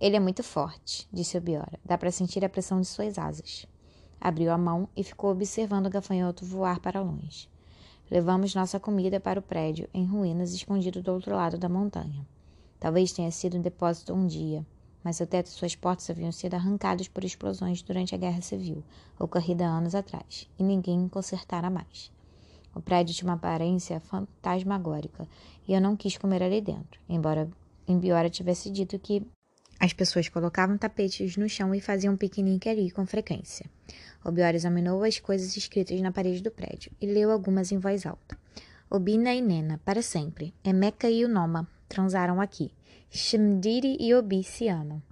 Ele 0.00 0.16
é 0.16 0.20
muito 0.20 0.42
forte, 0.44 1.08
disse 1.12 1.36
o 1.36 1.40
Biora. 1.40 1.78
Dá 1.84 1.98
para 1.98 2.12
sentir 2.12 2.44
a 2.44 2.48
pressão 2.48 2.80
de 2.80 2.86
suas 2.86 3.18
asas. 3.18 3.66
Abriu 4.20 4.52
a 4.52 4.58
mão 4.58 4.88
e 4.96 5.02
ficou 5.02 5.30
observando 5.30 5.86
o 5.86 5.90
gafanhoto 5.90 6.44
voar 6.44 6.78
para 6.80 7.00
longe. 7.00 7.48
Levamos 8.10 8.54
nossa 8.54 8.80
comida 8.80 9.20
para 9.20 9.40
o 9.40 9.42
prédio, 9.42 9.88
em 9.92 10.04
ruínas, 10.04 10.54
escondido 10.54 11.02
do 11.02 11.12
outro 11.12 11.34
lado 11.34 11.58
da 11.58 11.68
montanha. 11.68 12.26
Talvez 12.80 13.12
tenha 13.12 13.30
sido 13.30 13.58
um 13.58 13.60
depósito 13.60 14.14
um 14.14 14.26
dia, 14.26 14.64
mas 15.02 15.16
seu 15.16 15.26
teto 15.26 15.46
e 15.46 15.50
suas 15.50 15.74
portas 15.74 16.08
haviam 16.08 16.32
sido 16.32 16.54
arrancados 16.54 17.08
por 17.08 17.24
explosões 17.24 17.82
durante 17.82 18.14
a 18.14 18.18
Guerra 18.18 18.40
Civil, 18.40 18.84
ocorrida 19.18 19.66
anos 19.66 19.94
atrás, 19.94 20.48
e 20.58 20.62
ninguém 20.62 21.08
consertara 21.08 21.68
mais. 21.68 22.10
O 22.78 22.80
prédio 22.80 23.12
tinha 23.12 23.28
uma 23.28 23.34
aparência 23.34 23.98
fantasmagórica 23.98 25.26
e 25.66 25.74
eu 25.74 25.80
não 25.80 25.96
quis 25.96 26.16
comer 26.16 26.44
ali 26.44 26.60
dentro, 26.60 27.00
embora 27.08 27.50
Embiora 27.88 28.30
tivesse 28.30 28.70
dito 28.70 28.96
que 29.00 29.26
as 29.80 29.92
pessoas 29.92 30.28
colocavam 30.28 30.78
tapetes 30.78 31.36
no 31.36 31.48
chão 31.48 31.74
e 31.74 31.80
faziam 31.80 32.14
um 32.14 32.16
piquenique 32.16 32.68
ali 32.68 32.88
com 32.92 33.04
frequência. 33.04 33.66
Obiora 34.24 34.54
examinou 34.54 35.02
as 35.02 35.18
coisas 35.18 35.56
escritas 35.56 36.00
na 36.00 36.12
parede 36.12 36.40
do 36.40 36.52
prédio 36.52 36.92
e 37.00 37.06
leu 37.06 37.32
algumas 37.32 37.72
em 37.72 37.78
voz 37.78 38.06
alta. 38.06 38.38
Obina 38.88 39.34
e 39.34 39.42
Nena, 39.42 39.80
para 39.84 40.00
sempre. 40.00 40.54
Emeka 40.62 41.10
e 41.10 41.24
Unoma 41.24 41.68
transaram 41.88 42.40
aqui. 42.40 42.70
Shimdiri 43.10 43.96
e 43.98 44.14
Obi 44.14 44.44
se 44.44 44.68
amam. 44.68 45.02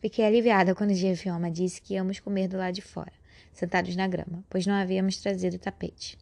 Fiquei 0.00 0.24
aliviada 0.24 0.74
quando 0.74 0.92
Jefioma 0.92 1.52
disse 1.52 1.80
que 1.80 1.94
íamos 1.94 2.18
comer 2.18 2.48
do 2.48 2.56
lado 2.56 2.74
de 2.74 2.82
fora, 2.82 3.12
sentados 3.52 3.94
na 3.94 4.08
grama, 4.08 4.42
pois 4.50 4.66
não 4.66 4.74
havíamos 4.74 5.18
trazido 5.18 5.56
tapete. 5.56 6.18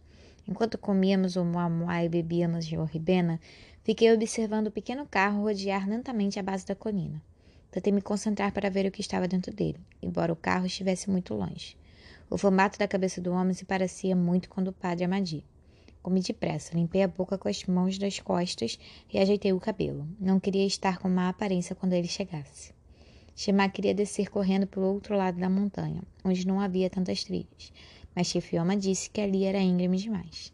Enquanto 0.50 0.76
comíamos 0.76 1.37
o 1.37 1.45
muamuá 1.45 2.04
e 2.04 2.09
bebíamos 2.09 2.66
de 2.66 2.75
ribena, 2.75 3.38
fiquei 3.85 4.12
observando 4.12 4.66
o 4.66 4.73
pequeno 4.73 5.07
carro 5.07 5.45
rodear 5.45 5.88
lentamente 5.88 6.40
a 6.40 6.42
base 6.42 6.66
da 6.66 6.75
colina. 6.75 7.23
Tentei 7.71 7.92
me 7.92 8.02
concentrar 8.02 8.50
para 8.52 8.69
ver 8.69 8.85
o 8.85 8.90
que 8.90 9.00
estava 9.00 9.28
dentro 9.28 9.54
dele, 9.54 9.78
embora 10.02 10.33
o 10.33 10.37
carro 10.37 10.66
estivesse 10.66 11.09
muito 11.09 11.35
longe. 11.35 11.76
O 12.28 12.37
formato 12.37 12.80
da 12.80 12.88
cabeça 12.88 13.21
do 13.21 13.30
homem 13.30 13.54
se 13.54 13.64
parecia 13.64 14.16
muito 14.16 14.50
com 14.50 14.61
o 14.61 14.64
do 14.64 14.73
padre 14.73 15.04
Amadi. 15.04 15.45
Comi 16.02 16.21
depressa, 16.21 16.75
limpei 16.75 17.04
a 17.04 17.09
boca 17.09 17.38
com 17.38 17.49
as 17.49 17.64
mãos 17.66 17.97
das 17.97 18.19
costas 18.19 18.76
e 19.12 19.21
ajeitei 19.21 19.52
o 19.52 19.61
cabelo. 19.61 20.09
Não 20.19 20.40
queria 20.40 20.66
estar 20.66 20.99
com 20.99 21.09
má 21.09 21.28
aparência 21.28 21.76
quando 21.76 21.92
ele 21.92 22.09
chegasse. 22.09 22.73
Shema 23.37 23.69
queria 23.69 23.95
descer 23.95 24.28
correndo 24.28 24.66
pelo 24.66 24.87
outro 24.87 25.16
lado 25.16 25.38
da 25.38 25.49
montanha, 25.49 26.02
onde 26.25 26.47
não 26.47 26.61
havia 26.61 26.90
tantas 26.90 27.23
trilhas, 27.23 27.73
mas 28.14 28.26
Chefioma 28.26 28.76
disse 28.76 29.11
que 29.11 29.21
ali 29.21 29.45
era 29.45 29.59
íngreme 29.59 29.97
demais. 29.97 30.52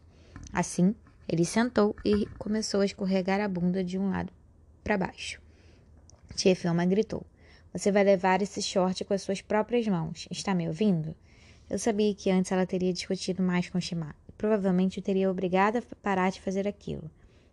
Assim, 0.51 0.95
ele 1.27 1.45
sentou 1.45 1.95
e 2.05 2.25
começou 2.37 2.81
a 2.81 2.85
escorregar 2.85 3.41
a 3.41 3.47
bunda 3.47 3.83
de 3.83 3.97
um 3.97 4.09
lado 4.09 4.31
para 4.83 4.97
baixo. 4.97 5.41
Chefioma 6.35 6.85
gritou: 6.85 7.25
Você 7.73 7.91
vai 7.91 8.03
levar 8.03 8.41
esse 8.41 8.61
short 8.61 9.03
com 9.05 9.13
as 9.13 9.21
suas 9.21 9.41
próprias 9.41 9.87
mãos. 9.87 10.27
Está 10.31 10.53
me 10.53 10.67
ouvindo? 10.67 11.15
Eu 11.69 11.77
sabia 11.77 12.13
que 12.15 12.29
antes 12.29 12.51
ela 12.51 12.65
teria 12.65 12.93
discutido 12.93 13.43
mais 13.43 13.69
com 13.69 13.79
Shema 13.79 14.15
provavelmente 14.37 14.99
o 14.99 15.01
teria 15.01 15.29
obrigado 15.29 15.77
a 15.77 15.95
parar 16.01 16.29
de 16.29 16.39
fazer 16.39 16.67
aquilo. 16.67 17.09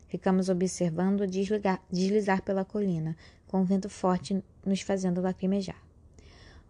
Ficamos 0.06 0.48
observando 0.48 1.26
desligar, 1.26 1.82
deslizar 1.90 2.42
pela 2.42 2.64
colina, 2.64 3.16
com 3.46 3.60
um 3.60 3.64
vento 3.64 3.88
forte 3.88 4.44
nos 4.64 4.80
fazendo 4.82 5.20
lacrimejar. 5.20 5.82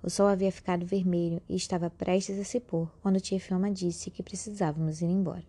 O 0.05 0.11
sol 0.11 0.27
havia 0.27 0.53
ficado 0.53 0.85
vermelho 0.85 1.41
e 1.49 1.57
estava 1.57 1.89
prestes 1.89 2.39
a 2.39 2.45
se 2.45 2.61
pôr 2.61 2.93
quando 3.01 3.23
tia 3.23 3.41
Fioma 3.41 3.71
disse 3.71 4.11
que 4.11 4.23
precisávamos 4.23 5.01
ir 5.01 5.07
embora. 5.07 5.47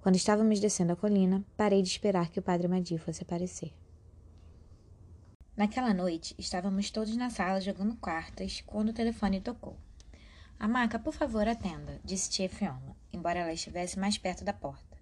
Quando 0.00 0.16
estávamos 0.16 0.58
descendo 0.58 0.94
a 0.94 0.96
colina, 0.96 1.44
parei 1.58 1.82
de 1.82 1.90
esperar 1.90 2.30
que 2.30 2.38
o 2.38 2.42
padre 2.42 2.68
Madi 2.68 2.96
fosse 2.96 3.22
aparecer. 3.22 3.74
Naquela 5.54 5.92
noite, 5.92 6.34
estávamos 6.38 6.90
todos 6.90 7.14
na 7.18 7.28
sala 7.28 7.60
jogando 7.60 7.94
cartas 7.96 8.62
quando 8.64 8.88
o 8.88 8.94
telefone 8.94 9.42
tocou. 9.42 9.76
Amaca, 10.58 10.98
por 10.98 11.12
favor, 11.12 11.46
atenda, 11.46 12.00
disse 12.02 12.30
tia 12.30 12.48
Fiona, 12.48 12.96
embora 13.12 13.40
ela 13.40 13.52
estivesse 13.52 13.98
mais 13.98 14.16
perto 14.16 14.42
da 14.42 14.54
porta. 14.54 14.96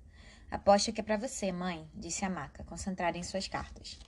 Aposto 0.50 0.93
que 0.93 1.00
é 1.00 1.04
para 1.04 1.16
você, 1.16 1.52
mãe, 1.52 1.88
disse 1.95 2.25
a 2.25 2.28
Maca, 2.28 2.64
concentrada 2.64 3.16
em 3.16 3.23
suas 3.23 3.47
cartas. 3.47 4.00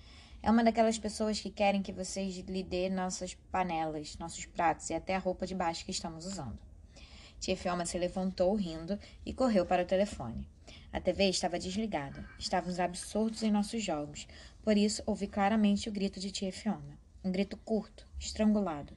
É 0.47 0.51
uma 0.53 0.63
daquelas 0.63 0.97
pessoas 0.97 1.41
que 1.41 1.51
querem 1.51 1.83
que 1.83 1.93
vocês 1.93 2.37
lhe 2.37 2.63
dê 2.63 2.89
nossas 2.89 3.35
panelas, 3.51 4.17
nossos 4.17 4.47
pratos 4.47 4.89
e 4.91 4.95
até 4.95 5.17
a 5.17 5.19
roupa 5.19 5.45
de 5.45 5.57
baixo 5.57 5.85
que 5.85 5.91
estamos 5.91 6.25
usando. 6.25 6.57
Tia 7.41 7.57
Fiona 7.57 7.85
se 7.85 7.99
levantou 7.99 8.55
rindo 8.55 8.97
e 9.25 9.35
correu 9.35 9.67
para 9.67 9.83
o 9.83 9.87
telefone. 9.87 10.49
A 10.93 11.01
TV 11.01 11.25
estava 11.31 11.59
desligada. 11.59 12.25
Estávamos 12.39 12.79
absortos 12.79 13.43
em 13.43 13.51
nossos 13.51 13.83
jogos. 13.83 14.29
Por 14.63 14.77
isso, 14.77 15.03
ouvi 15.05 15.27
claramente 15.27 15.89
o 15.89 15.93
grito 15.93 16.21
de 16.21 16.31
Tia 16.31 16.53
Fiona. 16.53 16.97
Um 17.25 17.33
grito 17.33 17.57
curto, 17.57 18.07
estrangulado. 18.17 18.97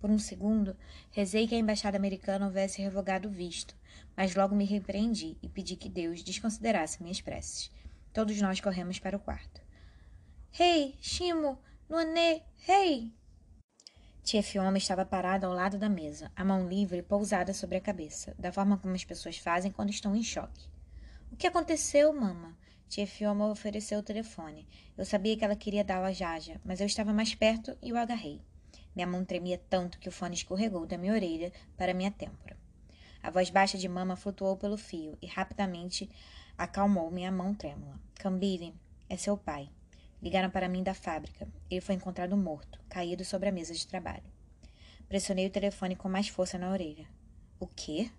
Por 0.00 0.08
um 0.08 0.18
segundo, 0.18 0.74
rezei 1.10 1.46
que 1.46 1.54
a 1.54 1.58
embaixada 1.58 1.98
americana 1.98 2.46
houvesse 2.46 2.80
revogado 2.80 3.28
o 3.28 3.30
visto, 3.30 3.76
mas 4.16 4.34
logo 4.34 4.56
me 4.56 4.64
repreendi 4.64 5.36
e 5.42 5.48
pedi 5.50 5.76
que 5.76 5.90
Deus 5.90 6.22
desconsiderasse 6.22 7.02
minhas 7.02 7.20
preces. 7.20 7.70
Todos 8.14 8.40
nós 8.40 8.62
corremos 8.62 8.98
para 8.98 9.18
o 9.18 9.20
quarto. 9.20 9.65
Rei, 10.50 10.96
Shimo, 11.00 11.58
Nuanê, 11.88 12.42
rei! 12.66 13.12
Tia 14.22 14.42
Fioma 14.42 14.78
estava 14.78 15.04
parada 15.04 15.46
ao 15.46 15.52
lado 15.52 15.78
da 15.78 15.88
mesa, 15.88 16.32
a 16.34 16.44
mão 16.44 16.68
livre 16.68 17.02
pousada 17.02 17.54
sobre 17.54 17.76
a 17.76 17.80
cabeça, 17.80 18.34
da 18.38 18.50
forma 18.50 18.76
como 18.76 18.94
as 18.94 19.04
pessoas 19.04 19.38
fazem 19.38 19.70
quando 19.70 19.90
estão 19.90 20.16
em 20.16 20.22
choque. 20.22 20.68
O 21.30 21.36
que 21.36 21.46
aconteceu, 21.46 22.12
mama? 22.12 22.56
Tia 22.88 23.06
Fioma 23.06 23.46
ofereceu 23.48 23.98
o 23.98 24.02
telefone. 24.02 24.66
Eu 24.96 25.04
sabia 25.04 25.36
que 25.36 25.44
ela 25.44 25.54
queria 25.54 25.84
ao 25.94 26.04
a 26.04 26.12
Jaja, 26.12 26.60
mas 26.64 26.80
eu 26.80 26.86
estava 26.86 27.12
mais 27.12 27.34
perto 27.34 27.76
e 27.82 27.92
o 27.92 27.96
agarrei. 27.96 28.40
Minha 28.94 29.06
mão 29.06 29.24
tremia 29.24 29.60
tanto 29.68 29.98
que 29.98 30.08
o 30.08 30.12
fone 30.12 30.34
escorregou 30.34 30.86
da 30.86 30.96
minha 30.96 31.12
orelha 31.12 31.52
para 31.76 31.92
minha 31.92 32.10
têmpora. 32.10 32.56
A 33.22 33.30
voz 33.30 33.50
baixa 33.50 33.76
de 33.76 33.88
mama 33.88 34.16
flutuou 34.16 34.56
pelo 34.56 34.78
fio 34.78 35.18
e 35.20 35.26
rapidamente 35.26 36.10
acalmou 36.56 37.10
minha 37.10 37.30
mão 37.30 37.54
trêmula. 37.54 38.00
Cambile, 38.14 38.74
é 39.08 39.16
seu 39.16 39.36
pai. 39.36 39.68
Ligaram 40.22 40.50
para 40.50 40.68
mim 40.68 40.82
da 40.82 40.94
fábrica. 40.94 41.46
Ele 41.70 41.80
foi 41.80 41.94
encontrado 41.94 42.36
morto, 42.36 42.80
caído 42.88 43.24
sobre 43.24 43.48
a 43.48 43.52
mesa 43.52 43.74
de 43.74 43.86
trabalho. 43.86 44.24
Pressionei 45.08 45.46
o 45.46 45.50
telefone 45.50 45.94
com 45.94 46.08
mais 46.08 46.28
força 46.28 46.58
na 46.58 46.70
orelha. 46.70 47.06
O 47.60 47.66
quê? 47.66 48.10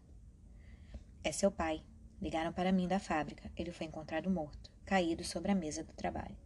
É 1.24 1.32
seu 1.32 1.52
pai. 1.52 1.84
Ligaram 2.22 2.54
para 2.54 2.72
mim 2.72 2.88
da 2.88 3.00
fábrica. 3.00 3.52
Ele 3.56 3.72
foi 3.72 3.88
encontrado 3.88 4.30
morto, 4.30 4.72
caído 4.86 5.24
sobre 5.24 5.52
a 5.52 5.56
mesa 5.56 5.84
do 5.84 5.94
trabalho. 5.94 6.38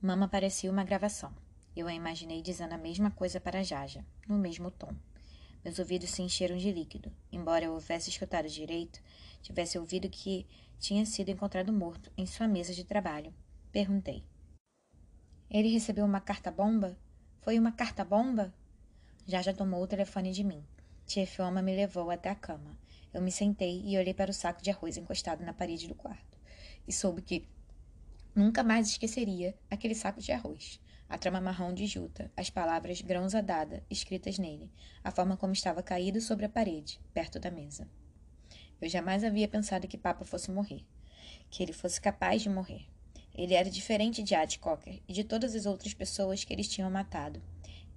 Mama 0.00 0.28
parecia 0.28 0.70
uma 0.70 0.84
gravação. 0.84 1.32
Eu 1.74 1.86
a 1.86 1.94
imaginei 1.94 2.42
dizendo 2.42 2.72
a 2.72 2.78
mesma 2.78 3.10
coisa 3.10 3.40
para 3.40 3.62
Jaja, 3.62 4.04
no 4.26 4.38
mesmo 4.38 4.70
tom. 4.70 4.94
Meus 5.62 5.78
ouvidos 5.78 6.10
se 6.10 6.22
encheram 6.22 6.56
de 6.56 6.70
líquido. 6.70 7.12
Embora 7.30 7.64
eu 7.64 7.72
houvesse 7.72 8.08
escutado 8.08 8.48
direito, 8.48 9.00
tivesse 9.42 9.78
ouvido 9.78 10.08
que 10.08 10.46
tinha 10.78 11.04
sido 11.04 11.30
encontrado 11.30 11.72
morto 11.72 12.10
em 12.16 12.24
sua 12.24 12.46
mesa 12.46 12.72
de 12.72 12.84
trabalho. 12.84 13.34
Perguntei. 13.72 14.24
Ele 15.50 15.72
recebeu 15.72 16.04
uma 16.04 16.20
carta-bomba? 16.20 16.96
Foi 17.40 17.58
uma 17.58 17.72
carta-bomba? 17.72 18.52
Jaja 19.26 19.52
tomou 19.52 19.82
o 19.82 19.86
telefone 19.86 20.32
de 20.32 20.44
mim. 20.44 20.64
Tia 21.06 21.26
Fioma 21.26 21.62
me 21.62 21.74
levou 21.74 22.10
até 22.10 22.30
a 22.30 22.34
cama. 22.34 22.78
Eu 23.12 23.22
me 23.22 23.30
sentei 23.30 23.82
e 23.84 23.96
olhei 23.96 24.14
para 24.14 24.30
o 24.30 24.34
saco 24.34 24.62
de 24.62 24.70
arroz 24.70 24.96
encostado 24.96 25.44
na 25.44 25.52
parede 25.52 25.88
do 25.88 25.94
quarto. 25.94 26.38
E 26.86 26.92
soube 26.92 27.22
que 27.22 27.48
nunca 28.34 28.62
mais 28.62 28.88
esqueceria 28.88 29.54
aquele 29.70 29.94
saco 29.94 30.20
de 30.20 30.32
arroz 30.32 30.80
a 31.08 31.16
trama 31.16 31.40
marrom 31.40 31.72
de 31.72 31.86
juta, 31.86 32.30
as 32.36 32.50
palavras 32.50 33.00
grãos 33.00 33.34
a 33.34 33.40
dada 33.40 33.82
escritas 33.88 34.38
nele, 34.38 34.70
a 35.04 35.10
forma 35.10 35.36
como 35.36 35.52
estava 35.52 35.82
caído 35.82 36.20
sobre 36.20 36.44
a 36.44 36.48
parede, 36.48 37.00
perto 37.14 37.38
da 37.38 37.50
mesa. 37.50 37.88
Eu 38.80 38.88
jamais 38.88 39.22
havia 39.22 39.48
pensado 39.48 39.86
que 39.86 39.96
Papa 39.96 40.24
fosse 40.24 40.50
morrer, 40.50 40.84
que 41.48 41.62
ele 41.62 41.72
fosse 41.72 42.00
capaz 42.00 42.42
de 42.42 42.48
morrer. 42.48 42.86
Ele 43.36 43.52
era 43.52 43.68
diferente 43.68 44.22
de 44.22 44.34
Ad 44.34 44.58
Cocker 44.58 45.02
e 45.06 45.12
de 45.12 45.22
todas 45.22 45.54
as 45.54 45.66
outras 45.66 45.92
pessoas 45.92 46.42
que 46.42 46.54
eles 46.54 46.68
tinham 46.68 46.90
matado. 46.90 47.42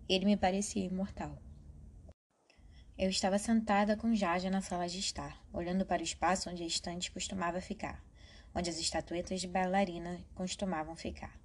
Ele 0.08 0.25
me 0.25 0.36
parecia 0.36 0.84
imortal. 0.84 1.41
Eu 2.98 3.10
estava 3.10 3.39
sentada 3.39 3.96
com 3.96 4.13
Jaja 4.13 4.50
na 4.50 4.60
sala 4.60 4.89
de 4.89 5.00
estar, 5.00 5.41
olhando 5.53 5.86
para 5.86 6.01
o 6.01 6.03
espaço 6.03 6.50
onde 6.50 6.62
a 6.62 6.67
estante 6.67 7.10
costumava 7.10 7.62
ficar, 7.62 8.03
onde 8.53 8.69
as 8.69 8.77
estatuetas 8.77 9.39
de 9.39 9.48
bailarina 9.48 10.19
costumavam 10.36 10.93
ficar. 10.93 11.39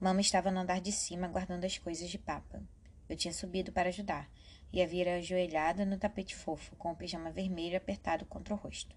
Mama 0.00 0.20
estava 0.20 0.50
no 0.50 0.58
andar 0.58 0.80
de 0.80 0.90
cima 0.90 1.28
guardando 1.28 1.64
as 1.64 1.78
coisas 1.78 2.10
de 2.10 2.18
papa. 2.18 2.60
Eu 3.08 3.16
tinha 3.16 3.32
subido 3.32 3.70
para 3.70 3.90
ajudar 3.90 4.28
e 4.72 4.82
a 4.82 4.86
vira 4.86 5.14
ajoelhada 5.14 5.86
no 5.86 5.96
tapete 5.96 6.34
fofo, 6.34 6.74
com 6.74 6.90
o 6.90 6.96
pijama 6.96 7.30
vermelho 7.30 7.76
apertado 7.76 8.26
contra 8.26 8.52
o 8.52 8.56
rosto. 8.56 8.96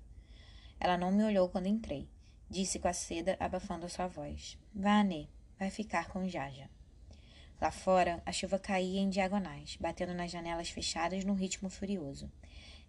Ela 0.80 0.98
não 0.98 1.12
me 1.12 1.24
olhou 1.24 1.48
quando 1.48 1.68
entrei. 1.68 2.10
Disse 2.52 2.80
com 2.80 2.90
a 2.90 2.94
seda, 2.94 3.38
abafando 3.40 3.88
sua 3.88 4.08
voz. 4.08 4.58
Vá, 4.76 5.00
Anê, 5.00 5.30
vai 5.58 5.70
ficar 5.70 6.10
com 6.10 6.28
Jaja. 6.28 6.70
Lá 7.62 7.72
fora, 7.72 8.22
a 8.26 8.32
chuva 8.34 8.60
caía 8.60 9.00
em 9.00 9.10
diagonais, 9.10 9.78
batendo 9.80 10.14
nas 10.14 10.30
janelas 10.30 10.70
fechadas 10.70 11.24
num 11.24 11.34
ritmo 11.34 11.70
furioso. 11.70 12.30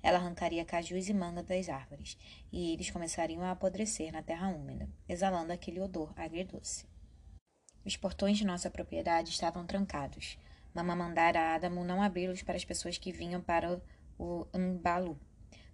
Ela 0.02 0.18
arrancaria 0.18 0.64
cajus 0.64 1.08
e 1.08 1.14
manga 1.14 1.44
das 1.44 1.68
árvores, 1.68 2.18
e 2.50 2.72
eles 2.72 2.90
começariam 2.90 3.44
a 3.44 3.52
apodrecer 3.52 4.10
na 4.10 4.20
terra 4.20 4.48
úmida, 4.48 4.88
exalando 5.08 5.52
aquele 5.52 5.80
odor 5.80 6.12
agridoce. 6.16 6.84
Os 7.84 7.96
portões 7.96 8.38
de 8.38 8.44
nossa 8.44 8.68
propriedade 8.68 9.30
estavam 9.30 9.64
trancados. 9.64 10.38
Mamã 10.74 10.96
mandara 10.96 11.38
a 11.38 11.54
Adamo 11.54 11.84
não 11.84 12.02
abri-los 12.02 12.42
para 12.42 12.56
as 12.56 12.64
pessoas 12.64 12.98
que 12.98 13.12
vinham 13.12 13.40
para 13.40 13.80
o 14.18 14.44
Mbalu 14.58 15.16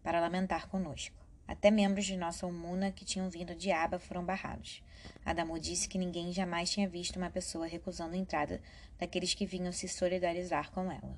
para 0.03 0.21
lamentar 0.21 0.69
conosco. 0.69 1.28
Até 1.49 1.71
membros 1.71 2.05
de 2.05 2.15
nossa 2.15 2.47
umuna 2.47 2.93
que 2.93 3.07
tinham 3.07 3.31
vindo 3.31 3.55
de 3.55 3.73
Aba 3.73 3.99
foram 3.99 4.23
barrados. 4.23 4.83
Adamo 5.25 5.59
disse 5.59 5.89
que 5.89 5.97
ninguém 5.97 6.31
jamais 6.31 6.71
tinha 6.71 6.87
visto 6.87 7.17
uma 7.17 7.31
pessoa 7.31 7.67
recusando 7.67 8.15
a 8.15 8.19
entrada 8.19 8.61
daqueles 8.99 9.33
que 9.33 9.47
vinham 9.47 9.73
se 9.73 9.89
solidarizar 9.89 10.71
com 10.71 10.93
ela. 10.93 11.17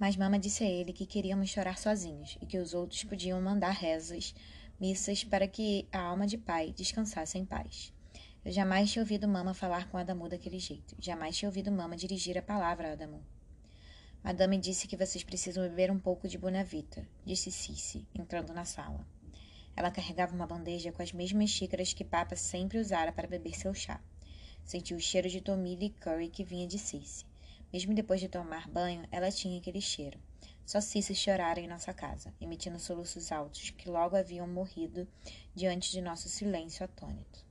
Mas 0.00 0.16
Mama 0.16 0.36
disse 0.36 0.64
a 0.64 0.68
ele 0.68 0.92
que 0.92 1.06
queríamos 1.06 1.48
chorar 1.48 1.78
sozinhos 1.78 2.36
e 2.42 2.46
que 2.46 2.58
os 2.58 2.74
outros 2.74 3.04
podiam 3.04 3.40
mandar 3.40 3.70
rezas, 3.70 4.34
missas 4.80 5.22
para 5.22 5.46
que 5.46 5.86
a 5.92 6.00
alma 6.00 6.26
de 6.26 6.36
pai 6.36 6.74
descansasse 6.76 7.38
em 7.38 7.44
paz. 7.44 7.92
Eu 8.44 8.50
jamais 8.50 8.90
tinha 8.90 9.02
ouvido 9.02 9.28
Mama 9.28 9.54
falar 9.54 9.88
com 9.88 9.96
Adamu 9.96 10.28
daquele 10.28 10.58
jeito. 10.58 10.96
Jamais 10.98 11.36
tinha 11.36 11.48
ouvido 11.48 11.70
Mama 11.70 11.96
dirigir 11.96 12.36
a 12.36 12.42
palavra 12.42 12.88
a 12.88 12.92
Adamu. 12.94 13.24
Madame 14.24 14.56
disse 14.56 14.88
que 14.88 14.96
vocês 14.96 15.22
precisam 15.22 15.68
beber 15.68 15.90
um 15.90 15.98
pouco 15.98 16.26
de 16.26 16.38
Bonavita, 16.38 17.06
disse 17.26 17.52
Cici, 17.52 18.08
entrando 18.14 18.54
na 18.54 18.64
sala. 18.64 19.06
Ela 19.76 19.90
carregava 19.90 20.34
uma 20.34 20.46
bandeja 20.46 20.90
com 20.90 21.02
as 21.02 21.12
mesmas 21.12 21.50
xícaras 21.50 21.92
que 21.92 22.02
Papa 22.02 22.34
sempre 22.34 22.78
usara 22.78 23.12
para 23.12 23.28
beber 23.28 23.54
seu 23.54 23.74
chá. 23.74 24.00
Sentiu 24.64 24.96
o 24.96 25.00
cheiro 25.00 25.28
de 25.28 25.42
tomilho 25.42 25.82
e 25.82 25.90
curry 25.90 26.30
que 26.30 26.42
vinha 26.42 26.66
de 26.66 26.78
Cici. 26.78 27.26
Mesmo 27.70 27.92
depois 27.92 28.18
de 28.18 28.30
tomar 28.30 28.66
banho, 28.66 29.06
ela 29.12 29.30
tinha 29.30 29.58
aquele 29.58 29.82
cheiro. 29.82 30.18
Só 30.64 30.80
Cici 30.80 31.14
chorara 31.14 31.60
em 31.60 31.68
nossa 31.68 31.92
casa, 31.92 32.32
emitindo 32.40 32.78
soluços 32.78 33.30
altos 33.30 33.68
que 33.72 33.90
logo 33.90 34.16
haviam 34.16 34.48
morrido 34.48 35.06
diante 35.54 35.92
de 35.92 36.00
nosso 36.00 36.30
silêncio 36.30 36.82
atônito. 36.82 37.44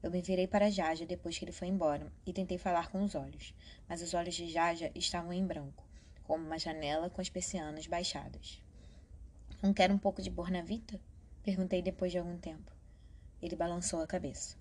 Eu 0.00 0.12
me 0.12 0.22
virei 0.22 0.46
para 0.46 0.70
Jaja 0.70 1.04
depois 1.04 1.36
que 1.36 1.44
ele 1.44 1.50
foi 1.50 1.66
embora 1.66 2.12
e 2.24 2.32
tentei 2.32 2.56
falar 2.56 2.88
com 2.88 3.02
os 3.02 3.16
olhos, 3.16 3.52
mas 3.88 4.00
os 4.00 4.14
olhos 4.14 4.36
de 4.36 4.48
Jaja 4.48 4.92
estavam 4.94 5.32
em 5.32 5.44
branco 5.44 5.83
como 6.24 6.44
uma 6.44 6.58
janela 6.58 7.08
com 7.08 7.20
as 7.20 7.28
persianas 7.28 7.86
baixadas. 7.86 8.60
Não 9.62 9.72
quer 9.72 9.90
um 9.92 9.98
pouco 9.98 10.20
de 10.20 10.30
Bornavita? 10.30 11.00
Perguntei 11.42 11.80
depois 11.80 12.10
de 12.10 12.18
algum 12.18 12.36
tempo. 12.36 12.72
Ele 13.40 13.54
balançou 13.54 14.00
a 14.00 14.06
cabeça. 14.06 14.56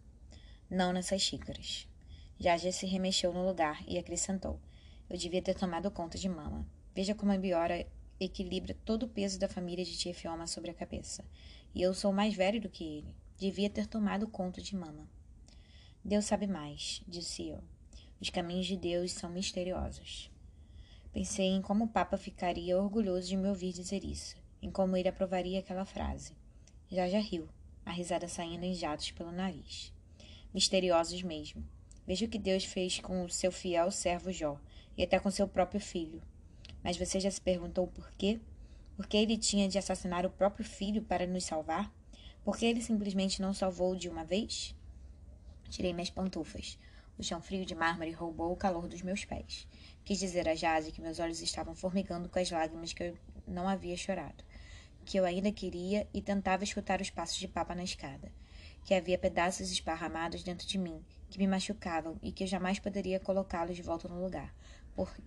Não 0.69 0.93
nessas 0.93 1.21
xícaras. 1.21 1.87
Jaja 2.39 2.71
se 2.71 2.85
remexeu 2.85 3.33
no 3.33 3.45
lugar 3.45 3.81
e 3.87 3.97
acrescentou. 3.97 4.59
Eu 5.09 5.17
devia 5.17 5.41
ter 5.41 5.55
tomado 5.55 5.89
conta 5.89 6.17
de 6.17 6.27
mama. 6.27 6.67
Veja 6.93 7.15
como 7.15 7.31
a 7.31 7.37
Biora 7.37 7.87
equilibra 8.19 8.75
todo 8.85 9.03
o 9.03 9.09
peso 9.09 9.39
da 9.39 9.47
família 9.47 9.85
de 9.85 9.97
Tia 9.97 10.13
Fioma 10.13 10.47
sobre 10.47 10.71
a 10.71 10.73
cabeça. 10.73 11.23
E 11.73 11.81
eu 11.81 11.93
sou 11.93 12.11
mais 12.11 12.33
velho 12.33 12.61
do 12.61 12.69
que 12.69 12.83
ele. 12.83 13.15
Devia 13.37 13.69
ter 13.69 13.87
tomado 13.87 14.27
conta 14.27 14.61
de 14.61 14.75
mama. 14.75 15.07
Deus 16.03 16.25
sabe 16.25 16.47
mais, 16.47 17.01
disse 17.07 17.47
eu. 17.47 17.63
Os 18.19 18.29
caminhos 18.29 18.65
de 18.65 18.75
Deus 18.75 19.11
são 19.13 19.29
misteriosos. 19.29 20.32
Pensei 21.13 21.45
em 21.45 21.61
como 21.61 21.85
o 21.85 21.87
Papa 21.87 22.17
ficaria 22.17 22.75
orgulhoso 22.75 23.27
de 23.27 23.37
me 23.37 23.47
ouvir 23.47 23.71
dizer 23.71 24.03
isso, 24.03 24.35
em 24.59 24.71
como 24.71 24.97
ele 24.97 25.07
aprovaria 25.07 25.59
aquela 25.59 25.85
frase. 25.85 26.35
Já 26.89 27.07
já 27.07 27.19
riu, 27.19 27.47
a 27.85 27.91
risada 27.91 28.27
saindo 28.27 28.63
em 28.63 28.73
jatos 28.73 29.11
pelo 29.11 29.31
nariz. 29.31 29.93
Misteriosos 30.51 31.21
mesmo. 31.21 31.63
Veja 32.07 32.25
o 32.25 32.27
que 32.27 32.39
Deus 32.39 32.65
fez 32.65 32.99
com 32.99 33.23
o 33.23 33.29
seu 33.29 33.51
fiel 33.51 33.91
servo 33.91 34.31
Jó, 34.31 34.59
e 34.97 35.03
até 35.03 35.19
com 35.19 35.29
seu 35.29 35.47
próprio 35.47 35.79
filho. 35.79 36.19
Mas 36.83 36.97
você 36.97 37.19
já 37.19 37.29
se 37.29 37.39
perguntou 37.39 37.85
por 37.85 38.11
quê? 38.13 38.39
Por 38.95 39.05
que 39.05 39.17
ele 39.17 39.37
tinha 39.37 39.69
de 39.69 39.77
assassinar 39.77 40.25
o 40.25 40.31
próprio 40.31 40.65
filho 40.65 41.03
para 41.03 41.27
nos 41.27 41.43
salvar? 41.43 41.93
Por 42.43 42.57
que 42.57 42.65
ele 42.65 42.81
simplesmente 42.81 43.39
não 43.39 43.53
salvou 43.53 43.95
de 43.95 44.09
uma 44.09 44.25
vez? 44.25 44.75
Tirei 45.69 45.93
minhas 45.93 46.09
pantufas. 46.09 46.79
O 47.17 47.23
chão 47.23 47.41
frio 47.41 47.65
de 47.65 47.75
mármore 47.75 48.11
roubou 48.11 48.51
o 48.51 48.57
calor 48.57 48.87
dos 48.87 49.01
meus 49.01 49.23
pés. 49.23 49.67
Quis 50.03 50.19
dizer 50.19 50.49
a 50.49 50.55
Jade 50.55 50.91
que 50.91 51.01
meus 51.01 51.19
olhos 51.19 51.41
estavam 51.41 51.75
formigando 51.75 52.27
com 52.27 52.39
as 52.39 52.49
lágrimas 52.49 52.91
que 52.91 53.03
eu 53.03 53.17
não 53.47 53.67
havia 53.67 53.95
chorado, 53.95 54.43
que 55.05 55.17
eu 55.17 55.25
ainda 55.25 55.51
queria 55.51 56.07
e 56.13 56.21
tentava 56.21 56.63
escutar 56.63 57.01
os 57.01 57.09
passos 57.09 57.37
de 57.37 57.47
papa 57.47 57.75
na 57.75 57.83
escada, 57.83 58.31
que 58.83 58.93
havia 58.93 59.17
pedaços 59.17 59.71
esparramados 59.71 60.43
dentro 60.43 60.67
de 60.67 60.77
mim 60.77 61.03
que 61.29 61.39
me 61.39 61.47
machucavam 61.47 62.19
e 62.21 62.31
que 62.31 62.43
eu 62.43 62.47
jamais 62.47 62.77
poderia 62.77 63.19
colocá-los 63.19 63.75
de 63.75 63.81
volta 63.81 64.07
no 64.07 64.21
lugar, 64.21 64.53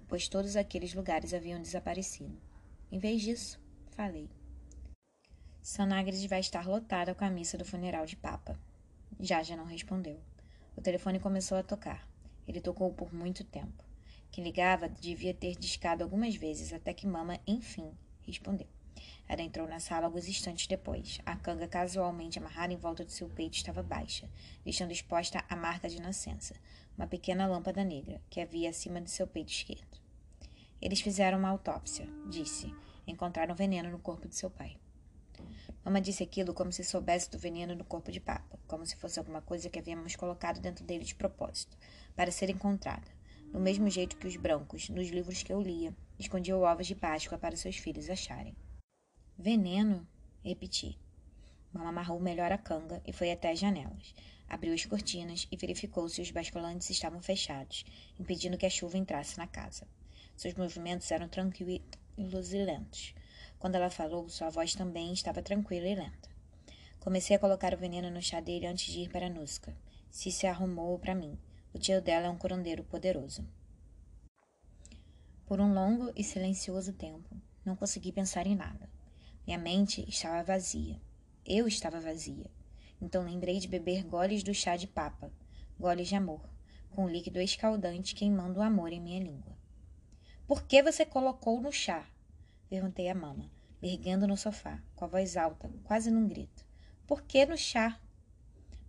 pois 0.07 0.29
todos 0.29 0.55
aqueles 0.57 0.95
lugares 0.95 1.35
haviam 1.35 1.61
desaparecido. 1.61 2.41
Em 2.93 2.99
vez 2.99 3.23
disso, 3.23 3.61
falei. 3.91 4.31
Sanagres 5.61 6.25
vai 6.27 6.39
estar 6.39 6.65
lotada 6.69 7.13
com 7.13 7.25
a 7.25 7.31
missa 7.31 7.59
do 7.59 7.65
funeral 7.65 8.07
de 8.07 8.15
Papa. 8.15 8.57
Jaja 9.19 9.57
não 9.57 9.65
respondeu. 9.65 10.21
O 10.77 10.83
telefone 10.83 11.19
começou 11.19 11.57
a 11.57 11.63
tocar. 11.63 12.07
Ele 12.47 12.61
tocou 12.61 12.93
por 12.93 13.13
muito 13.13 13.43
tempo. 13.43 13.83
Quem 14.31 14.45
ligava 14.45 14.89
devia 14.89 15.33
ter 15.33 15.57
discado 15.57 16.05
algumas 16.05 16.37
vezes 16.37 16.73
até 16.73 16.93
que 16.93 17.07
Mama, 17.07 17.41
enfim, 17.47 17.91
respondeu. 18.23 18.69
Ela 19.29 19.43
entrou 19.43 19.67
na 19.67 19.81
sala 19.81 20.07
alguns 20.07 20.29
instantes 20.29 20.67
depois. 20.67 21.19
A 21.25 21.35
canga 21.37 21.67
casualmente 21.67 22.39
amarrada 22.39 22.73
em 22.73 22.77
volta 22.77 23.05
de 23.05 23.13
seu 23.13 23.29
peito 23.29 23.55
estava 23.55 23.83
baixa, 23.83 24.29
deixando 24.65 24.93
exposta 24.93 25.45
a 25.49 25.57
marca 25.57 25.89
de 25.89 26.01
nascença, 26.01 26.55
uma 26.97 27.07
pequena 27.07 27.47
lâmpada 27.47 27.83
negra 27.83 28.21
que 28.29 28.41
havia 28.41 28.71
acima 28.71 29.01
de 29.01 29.11
seu 29.11 29.27
peito 29.27 29.51
esquerdo. 29.51 29.99
Eles 30.81 31.01
fizeram 31.01 31.39
uma 31.39 31.49
autópsia, 31.49 32.07
disse. 32.29 32.73
Encontraram 33.07 33.55
veneno 33.55 33.91
no 33.91 33.99
corpo 33.99 34.29
de 34.29 34.37
seu 34.37 34.51
pai. 34.51 34.77
Mama 35.87 36.01
disse 36.01 36.25
aquilo 36.25 36.53
como 36.53 36.73
se 36.73 36.83
soubesse 36.83 37.31
do 37.31 37.39
veneno 37.39 37.73
no 37.77 37.85
corpo 37.85 38.11
de 38.11 38.19
Papa, 38.19 38.59
como 38.67 38.85
se 38.85 38.97
fosse 38.97 39.21
alguma 39.21 39.41
coisa 39.41 39.71
que 39.71 39.79
havíamos 39.79 40.17
colocado 40.17 40.61
dentro 40.61 40.85
dele 40.85 41.05
de 41.05 41.15
propósito, 41.15 41.79
para 42.17 42.33
ser 42.33 42.51
encontrada 42.51 43.07
do 43.53 43.61
mesmo 43.61 43.89
jeito 43.89 44.17
que 44.17 44.27
os 44.27 44.35
brancos, 44.35 44.89
nos 44.89 45.09
livros 45.11 45.45
que 45.45 45.53
eu 45.53 45.63
lia, 45.63 45.97
escondiam 46.19 46.61
ovos 46.61 46.89
de 46.89 46.97
Páscoa 46.97 47.39
para 47.39 47.57
seus 47.57 47.77
filhos 47.77 48.11
acharem. 48.11 48.57
Veneno? 49.39 50.05
Repeti. 50.43 50.99
Mama 51.73 51.91
amarrou 51.91 52.19
melhor 52.19 52.51
a 52.51 52.59
canga 52.59 53.01
e 53.07 53.13
foi 53.13 53.31
até 53.31 53.53
as 53.53 53.59
janelas. 53.61 54.13
Abriu 54.49 54.75
as 54.75 54.85
cortinas 54.85 55.47
e 55.53 55.57
verificou 55.57 56.09
se 56.09 56.21
os 56.21 56.33
basculantes 56.33 56.91
estavam 56.91 57.23
fechados, 57.23 57.85
impedindo 58.19 58.59
que 58.59 58.67
a 58.67 58.71
chuva 58.71 58.99
entrasse 58.99 59.39
na 59.39 59.47
casa. 59.47 59.87
Seus 60.37 60.55
movimentos 60.55 61.09
eram 61.13 61.29
tranquilos 61.29 61.81
e 62.53 62.65
lentos. 62.65 63.15
Quando 63.67 63.75
ela 63.75 63.91
falou, 63.91 64.29
sua 64.29 64.49
voz 64.49 64.77
também 64.77 65.13
estava 65.13 65.43
tranquila 65.43 65.89
e 65.89 65.95
lenta. 65.97 66.31
Comecei 67.01 67.35
a 67.35 67.39
colocar 67.41 67.75
o 67.75 67.77
veneno 67.77 68.09
no 68.09 68.23
chá 68.23 68.39
dele 68.39 68.65
antes 68.65 68.93
de 68.93 69.01
ir 69.01 69.11
para 69.11 69.29
Nusca. 69.29 69.77
Se 70.09 70.31
se 70.31 70.47
arrumou 70.47 70.97
para 71.01 71.17
mim. 71.17 71.37
O 71.75 71.79
tio 71.81 72.01
dela 72.01 72.27
é 72.27 72.31
um 72.31 72.39
curandeiro 72.39 72.85
poderoso. 72.85 73.45
Por 75.47 75.61
um 75.61 75.75
longo 75.75 76.13
e 76.15 76.23
silencioso 76.23 76.93
tempo, 76.93 77.29
não 77.65 77.75
consegui 77.75 78.13
pensar 78.13 78.47
em 78.47 78.55
nada. 78.55 78.89
Minha 79.45 79.59
mente 79.59 80.09
estava 80.09 80.45
vazia. 80.45 81.03
Eu 81.45 81.67
estava 81.67 81.99
vazia. 81.99 82.49
Então 83.03 83.25
lembrei 83.25 83.59
de 83.59 83.67
beber 83.67 84.05
goles 84.05 84.45
do 84.45 84.55
chá 84.55 84.77
de 84.77 84.87
papa, 84.87 85.29
goles 85.77 86.07
de 86.07 86.15
amor, 86.15 86.49
com 86.91 87.05
o 87.05 87.11
líquido 87.11 87.41
escaldante 87.41 88.15
queimando 88.15 88.61
o 88.61 88.63
amor 88.63 88.93
em 88.93 89.01
minha 89.01 89.19
língua. 89.19 89.59
Por 90.47 90.63
que 90.63 90.85
você 90.85 91.05
colocou 91.05 91.61
no 91.61 91.73
chá? 91.73 92.09
Perguntei 92.69 93.09
à 93.09 93.15
mama, 93.15 93.56
erguendo 93.83 94.27
no 94.27 94.37
sofá, 94.37 94.83
com 94.95 95.05
a 95.05 95.09
voz 95.09 95.37
alta, 95.37 95.71
quase 95.85 96.11
num 96.11 96.27
grito. 96.27 96.65
Por 97.07 97.23
que 97.23 97.47
no 97.47 97.57
chá? 97.57 98.01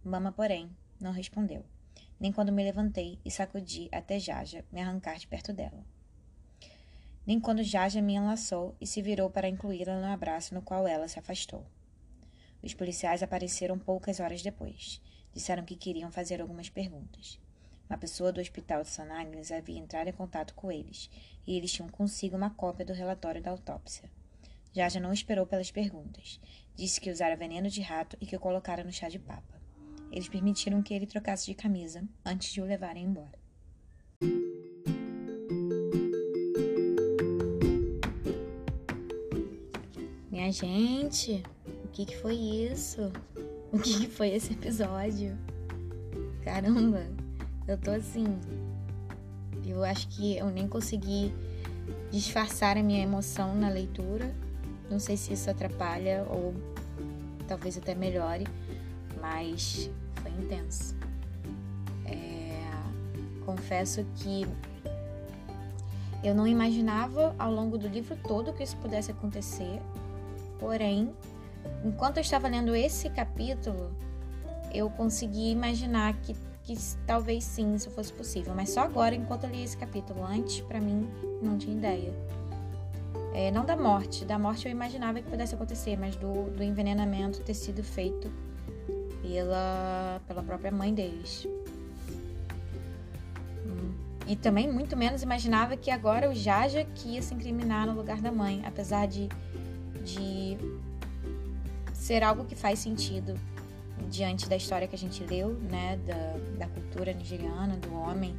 Mama, 0.03 0.31
porém, 0.31 0.69
não 0.99 1.11
respondeu 1.11 1.65
nem 2.19 2.31
quando 2.31 2.51
me 2.51 2.63
levantei 2.63 3.19
e 3.23 3.29
sacudi 3.29 3.89
até 3.91 4.19
Jaja 4.19 4.65
me 4.71 4.81
arrancar 4.81 5.17
de 5.17 5.27
perto 5.27 5.53
dela. 5.53 5.85
Nem 7.25 7.39
quando 7.39 7.63
Jaja 7.63 8.01
me 8.01 8.15
enlaçou 8.15 8.75
e 8.79 8.87
se 8.87 9.01
virou 9.01 9.29
para 9.29 9.49
incluí-la 9.49 9.99
no 9.99 10.07
abraço 10.07 10.53
no 10.53 10.61
qual 10.61 10.87
ela 10.87 11.07
se 11.07 11.19
afastou. 11.19 11.65
Os 12.63 12.73
policiais 12.73 13.21
apareceram 13.21 13.77
poucas 13.77 14.19
horas 14.19 14.41
depois. 14.41 15.01
Disseram 15.33 15.63
que 15.63 15.75
queriam 15.75 16.11
fazer 16.11 16.41
algumas 16.41 16.69
perguntas. 16.69 17.39
Uma 17.89 17.97
pessoa 17.97 18.31
do 18.31 18.41
hospital 18.41 18.81
de 18.81 18.89
San 18.89 19.11
Agnes 19.11 19.51
havia 19.51 19.77
entrado 19.77 20.07
em 20.07 20.13
contato 20.13 20.55
com 20.55 20.71
eles, 20.71 21.09
e 21.45 21.55
eles 21.55 21.71
tinham 21.71 21.87
consigo 21.89 22.35
uma 22.35 22.49
cópia 22.49 22.85
do 22.85 22.93
relatório 22.93 23.41
da 23.41 23.51
autópsia. 23.51 24.09
Jaja 24.77 24.99
não 24.99 25.11
esperou 25.11 25.47
pelas 25.47 25.71
perguntas. 25.71 26.39
Disse 26.75 27.01
que 27.01 27.09
usara 27.09 27.35
veneno 27.35 27.67
de 27.67 27.81
rato 27.81 28.15
e 28.21 28.27
que 28.27 28.35
o 28.35 28.39
colocara 28.39 28.83
no 28.83 28.93
chá 28.93 29.09
de 29.09 29.17
papa. 29.17 29.59
Eles 30.11 30.29
permitiram 30.29 30.83
que 30.83 30.93
ele 30.93 31.07
trocasse 31.07 31.47
de 31.47 31.55
camisa 31.55 32.07
antes 32.23 32.53
de 32.53 32.61
o 32.61 32.65
levarem 32.65 33.05
embora. 33.05 33.39
Minha 40.29 40.51
gente, 40.51 41.43
o 41.83 41.87
que, 41.87 42.05
que 42.05 42.17
foi 42.17 42.35
isso? 42.35 43.11
O 43.69 43.79
que, 43.79 43.99
que 43.99 44.07
foi 44.07 44.29
esse 44.29 44.53
episódio? 44.53 45.37
Caramba, 46.41 47.05
eu 47.67 47.77
tô 47.77 47.91
assim. 47.91 48.23
Eu 49.65 49.83
acho 49.83 50.07
que 50.07 50.37
eu 50.37 50.49
nem 50.49 50.69
consegui 50.69 51.33
disfarçar 52.09 52.77
a 52.77 52.81
minha 52.81 53.03
emoção 53.03 53.53
na 53.53 53.67
leitura. 53.67 54.33
Não 54.89 54.99
sei 54.99 55.17
se 55.17 55.33
isso 55.33 55.49
atrapalha 55.49 56.25
ou 56.29 56.53
talvez 57.47 57.77
até 57.77 57.95
melhore 57.95 58.45
mas 59.21 59.89
foi 60.15 60.31
intenso. 60.31 60.95
É, 62.05 62.63
confesso 63.45 64.05
que 64.15 64.47
eu 66.23 66.33
não 66.33 66.47
imaginava 66.47 67.35
ao 67.37 67.51
longo 67.51 67.77
do 67.77 67.87
livro 67.87 68.17
todo 68.27 68.53
que 68.53 68.63
isso 68.63 68.77
pudesse 68.77 69.11
acontecer, 69.11 69.81
porém, 70.59 71.13
enquanto 71.83 72.17
eu 72.17 72.21
estava 72.21 72.47
lendo 72.47 72.75
esse 72.75 73.09
capítulo, 73.09 73.91
eu 74.73 74.89
consegui 74.89 75.51
imaginar 75.51 76.13
que, 76.21 76.35
que 76.63 76.75
talvez 77.05 77.43
sim, 77.43 77.75
isso 77.75 77.89
fosse 77.91 78.11
possível. 78.11 78.53
Mas 78.55 78.69
só 78.69 78.81
agora, 78.81 79.15
enquanto 79.15 79.45
eu 79.45 79.49
li 79.49 79.63
esse 79.63 79.77
capítulo. 79.77 80.23
Antes, 80.23 80.59
para 80.61 80.79
mim, 80.79 81.07
não 81.41 81.57
tinha 81.57 81.75
ideia. 81.75 82.13
É, 83.33 83.51
não 83.51 83.65
da 83.65 83.75
morte. 83.75 84.25
Da 84.25 84.37
morte 84.39 84.65
eu 84.65 84.71
imaginava 84.71 85.21
que 85.21 85.29
pudesse 85.29 85.55
acontecer, 85.55 85.97
mas 85.97 86.15
do, 86.15 86.49
do 86.51 86.63
envenenamento 86.63 87.41
ter 87.41 87.53
sido 87.53 87.83
feito 87.83 88.31
pela, 89.21 90.21
pela 90.27 90.43
própria 90.43 90.71
mãe 90.71 90.93
deles. 90.93 91.47
E 94.27 94.35
também 94.35 94.69
muito 94.69 94.97
menos 94.97 95.23
imaginava 95.23 95.77
que 95.77 95.89
agora 95.89 96.29
o 96.29 96.35
Jaja 96.35 96.83
que 96.83 97.13
ia 97.13 97.21
se 97.21 97.33
incriminar 97.33 97.87
no 97.87 97.93
lugar 97.93 98.21
da 98.21 98.29
mãe, 98.29 98.61
apesar 98.65 99.07
de, 99.07 99.29
de 100.03 100.57
ser 101.93 102.23
algo 102.23 102.43
que 102.43 102.53
faz 102.53 102.79
sentido 102.79 103.39
diante 104.09 104.49
da 104.49 104.57
história 104.57 104.85
que 104.85 104.95
a 104.95 104.97
gente 104.97 105.23
leu, 105.23 105.53
né, 105.53 105.97
da, 106.05 106.65
da 106.65 106.67
cultura 106.67 107.13
nigeriana, 107.13 107.77
do 107.77 107.93
homem 107.93 108.35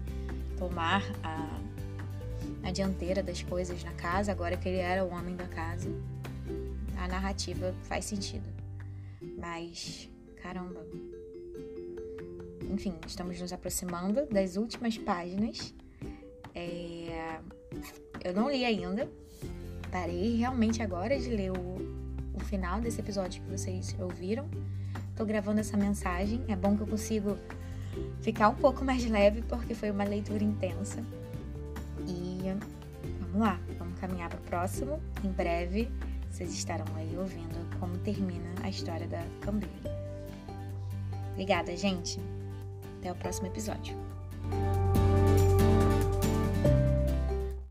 tomar 0.58 1.02
a, 1.24 1.58
a 2.62 2.70
dianteira 2.70 3.22
das 3.22 3.42
coisas 3.42 3.82
na 3.84 3.92
casa, 3.92 4.32
agora 4.32 4.56
que 4.56 4.68
ele 4.68 4.78
era 4.78 5.04
o 5.04 5.10
homem 5.10 5.36
da 5.36 5.46
casa. 5.46 5.90
A 6.96 7.06
narrativa 7.06 7.74
faz 7.82 8.04
sentido. 8.04 8.48
Mas, 9.36 10.08
caramba. 10.42 10.84
Enfim, 12.70 12.94
estamos 13.06 13.40
nos 13.40 13.52
aproximando 13.52 14.26
das 14.26 14.56
últimas 14.56 14.98
páginas. 14.98 15.74
É... 16.54 17.38
Eu 18.24 18.34
não 18.34 18.50
li 18.50 18.64
ainda. 18.64 19.08
Parei 19.90 20.36
realmente 20.36 20.82
agora 20.82 21.18
de 21.18 21.30
ler 21.30 21.52
o, 21.52 21.54
o 22.34 22.40
final 22.40 22.80
desse 22.80 23.00
episódio 23.00 23.42
que 23.42 23.50
vocês 23.50 23.96
ouviram. 23.98 24.48
Tô 25.16 25.24
gravando 25.24 25.60
essa 25.60 25.76
mensagem. 25.76 26.44
É 26.48 26.54
bom 26.54 26.76
que 26.76 26.82
eu 26.82 26.86
consigo 26.86 27.38
ficar 28.20 28.48
um 28.48 28.54
pouco 28.54 28.84
mais 28.84 29.04
leve 29.06 29.42
porque 29.42 29.74
foi 29.74 29.90
uma 29.90 30.04
leitura 30.04 30.44
intensa. 30.44 31.02
Vamos 33.20 33.40
lá, 33.40 33.60
vamos 33.78 33.98
caminhar 33.98 34.28
para 34.28 34.38
o 34.38 34.42
próximo. 34.42 35.00
Em 35.24 35.30
breve 35.30 35.90
vocês 36.30 36.52
estarão 36.52 36.86
aí 36.96 37.16
ouvindo 37.16 37.78
como 37.78 37.96
termina 37.98 38.48
a 38.62 38.68
história 38.68 39.06
da 39.08 39.22
Cambria. 39.40 39.70
Obrigada, 41.32 41.76
gente. 41.76 42.20
Até 42.98 43.10
o 43.12 43.14
próximo 43.14 43.46
episódio. 43.46 44.07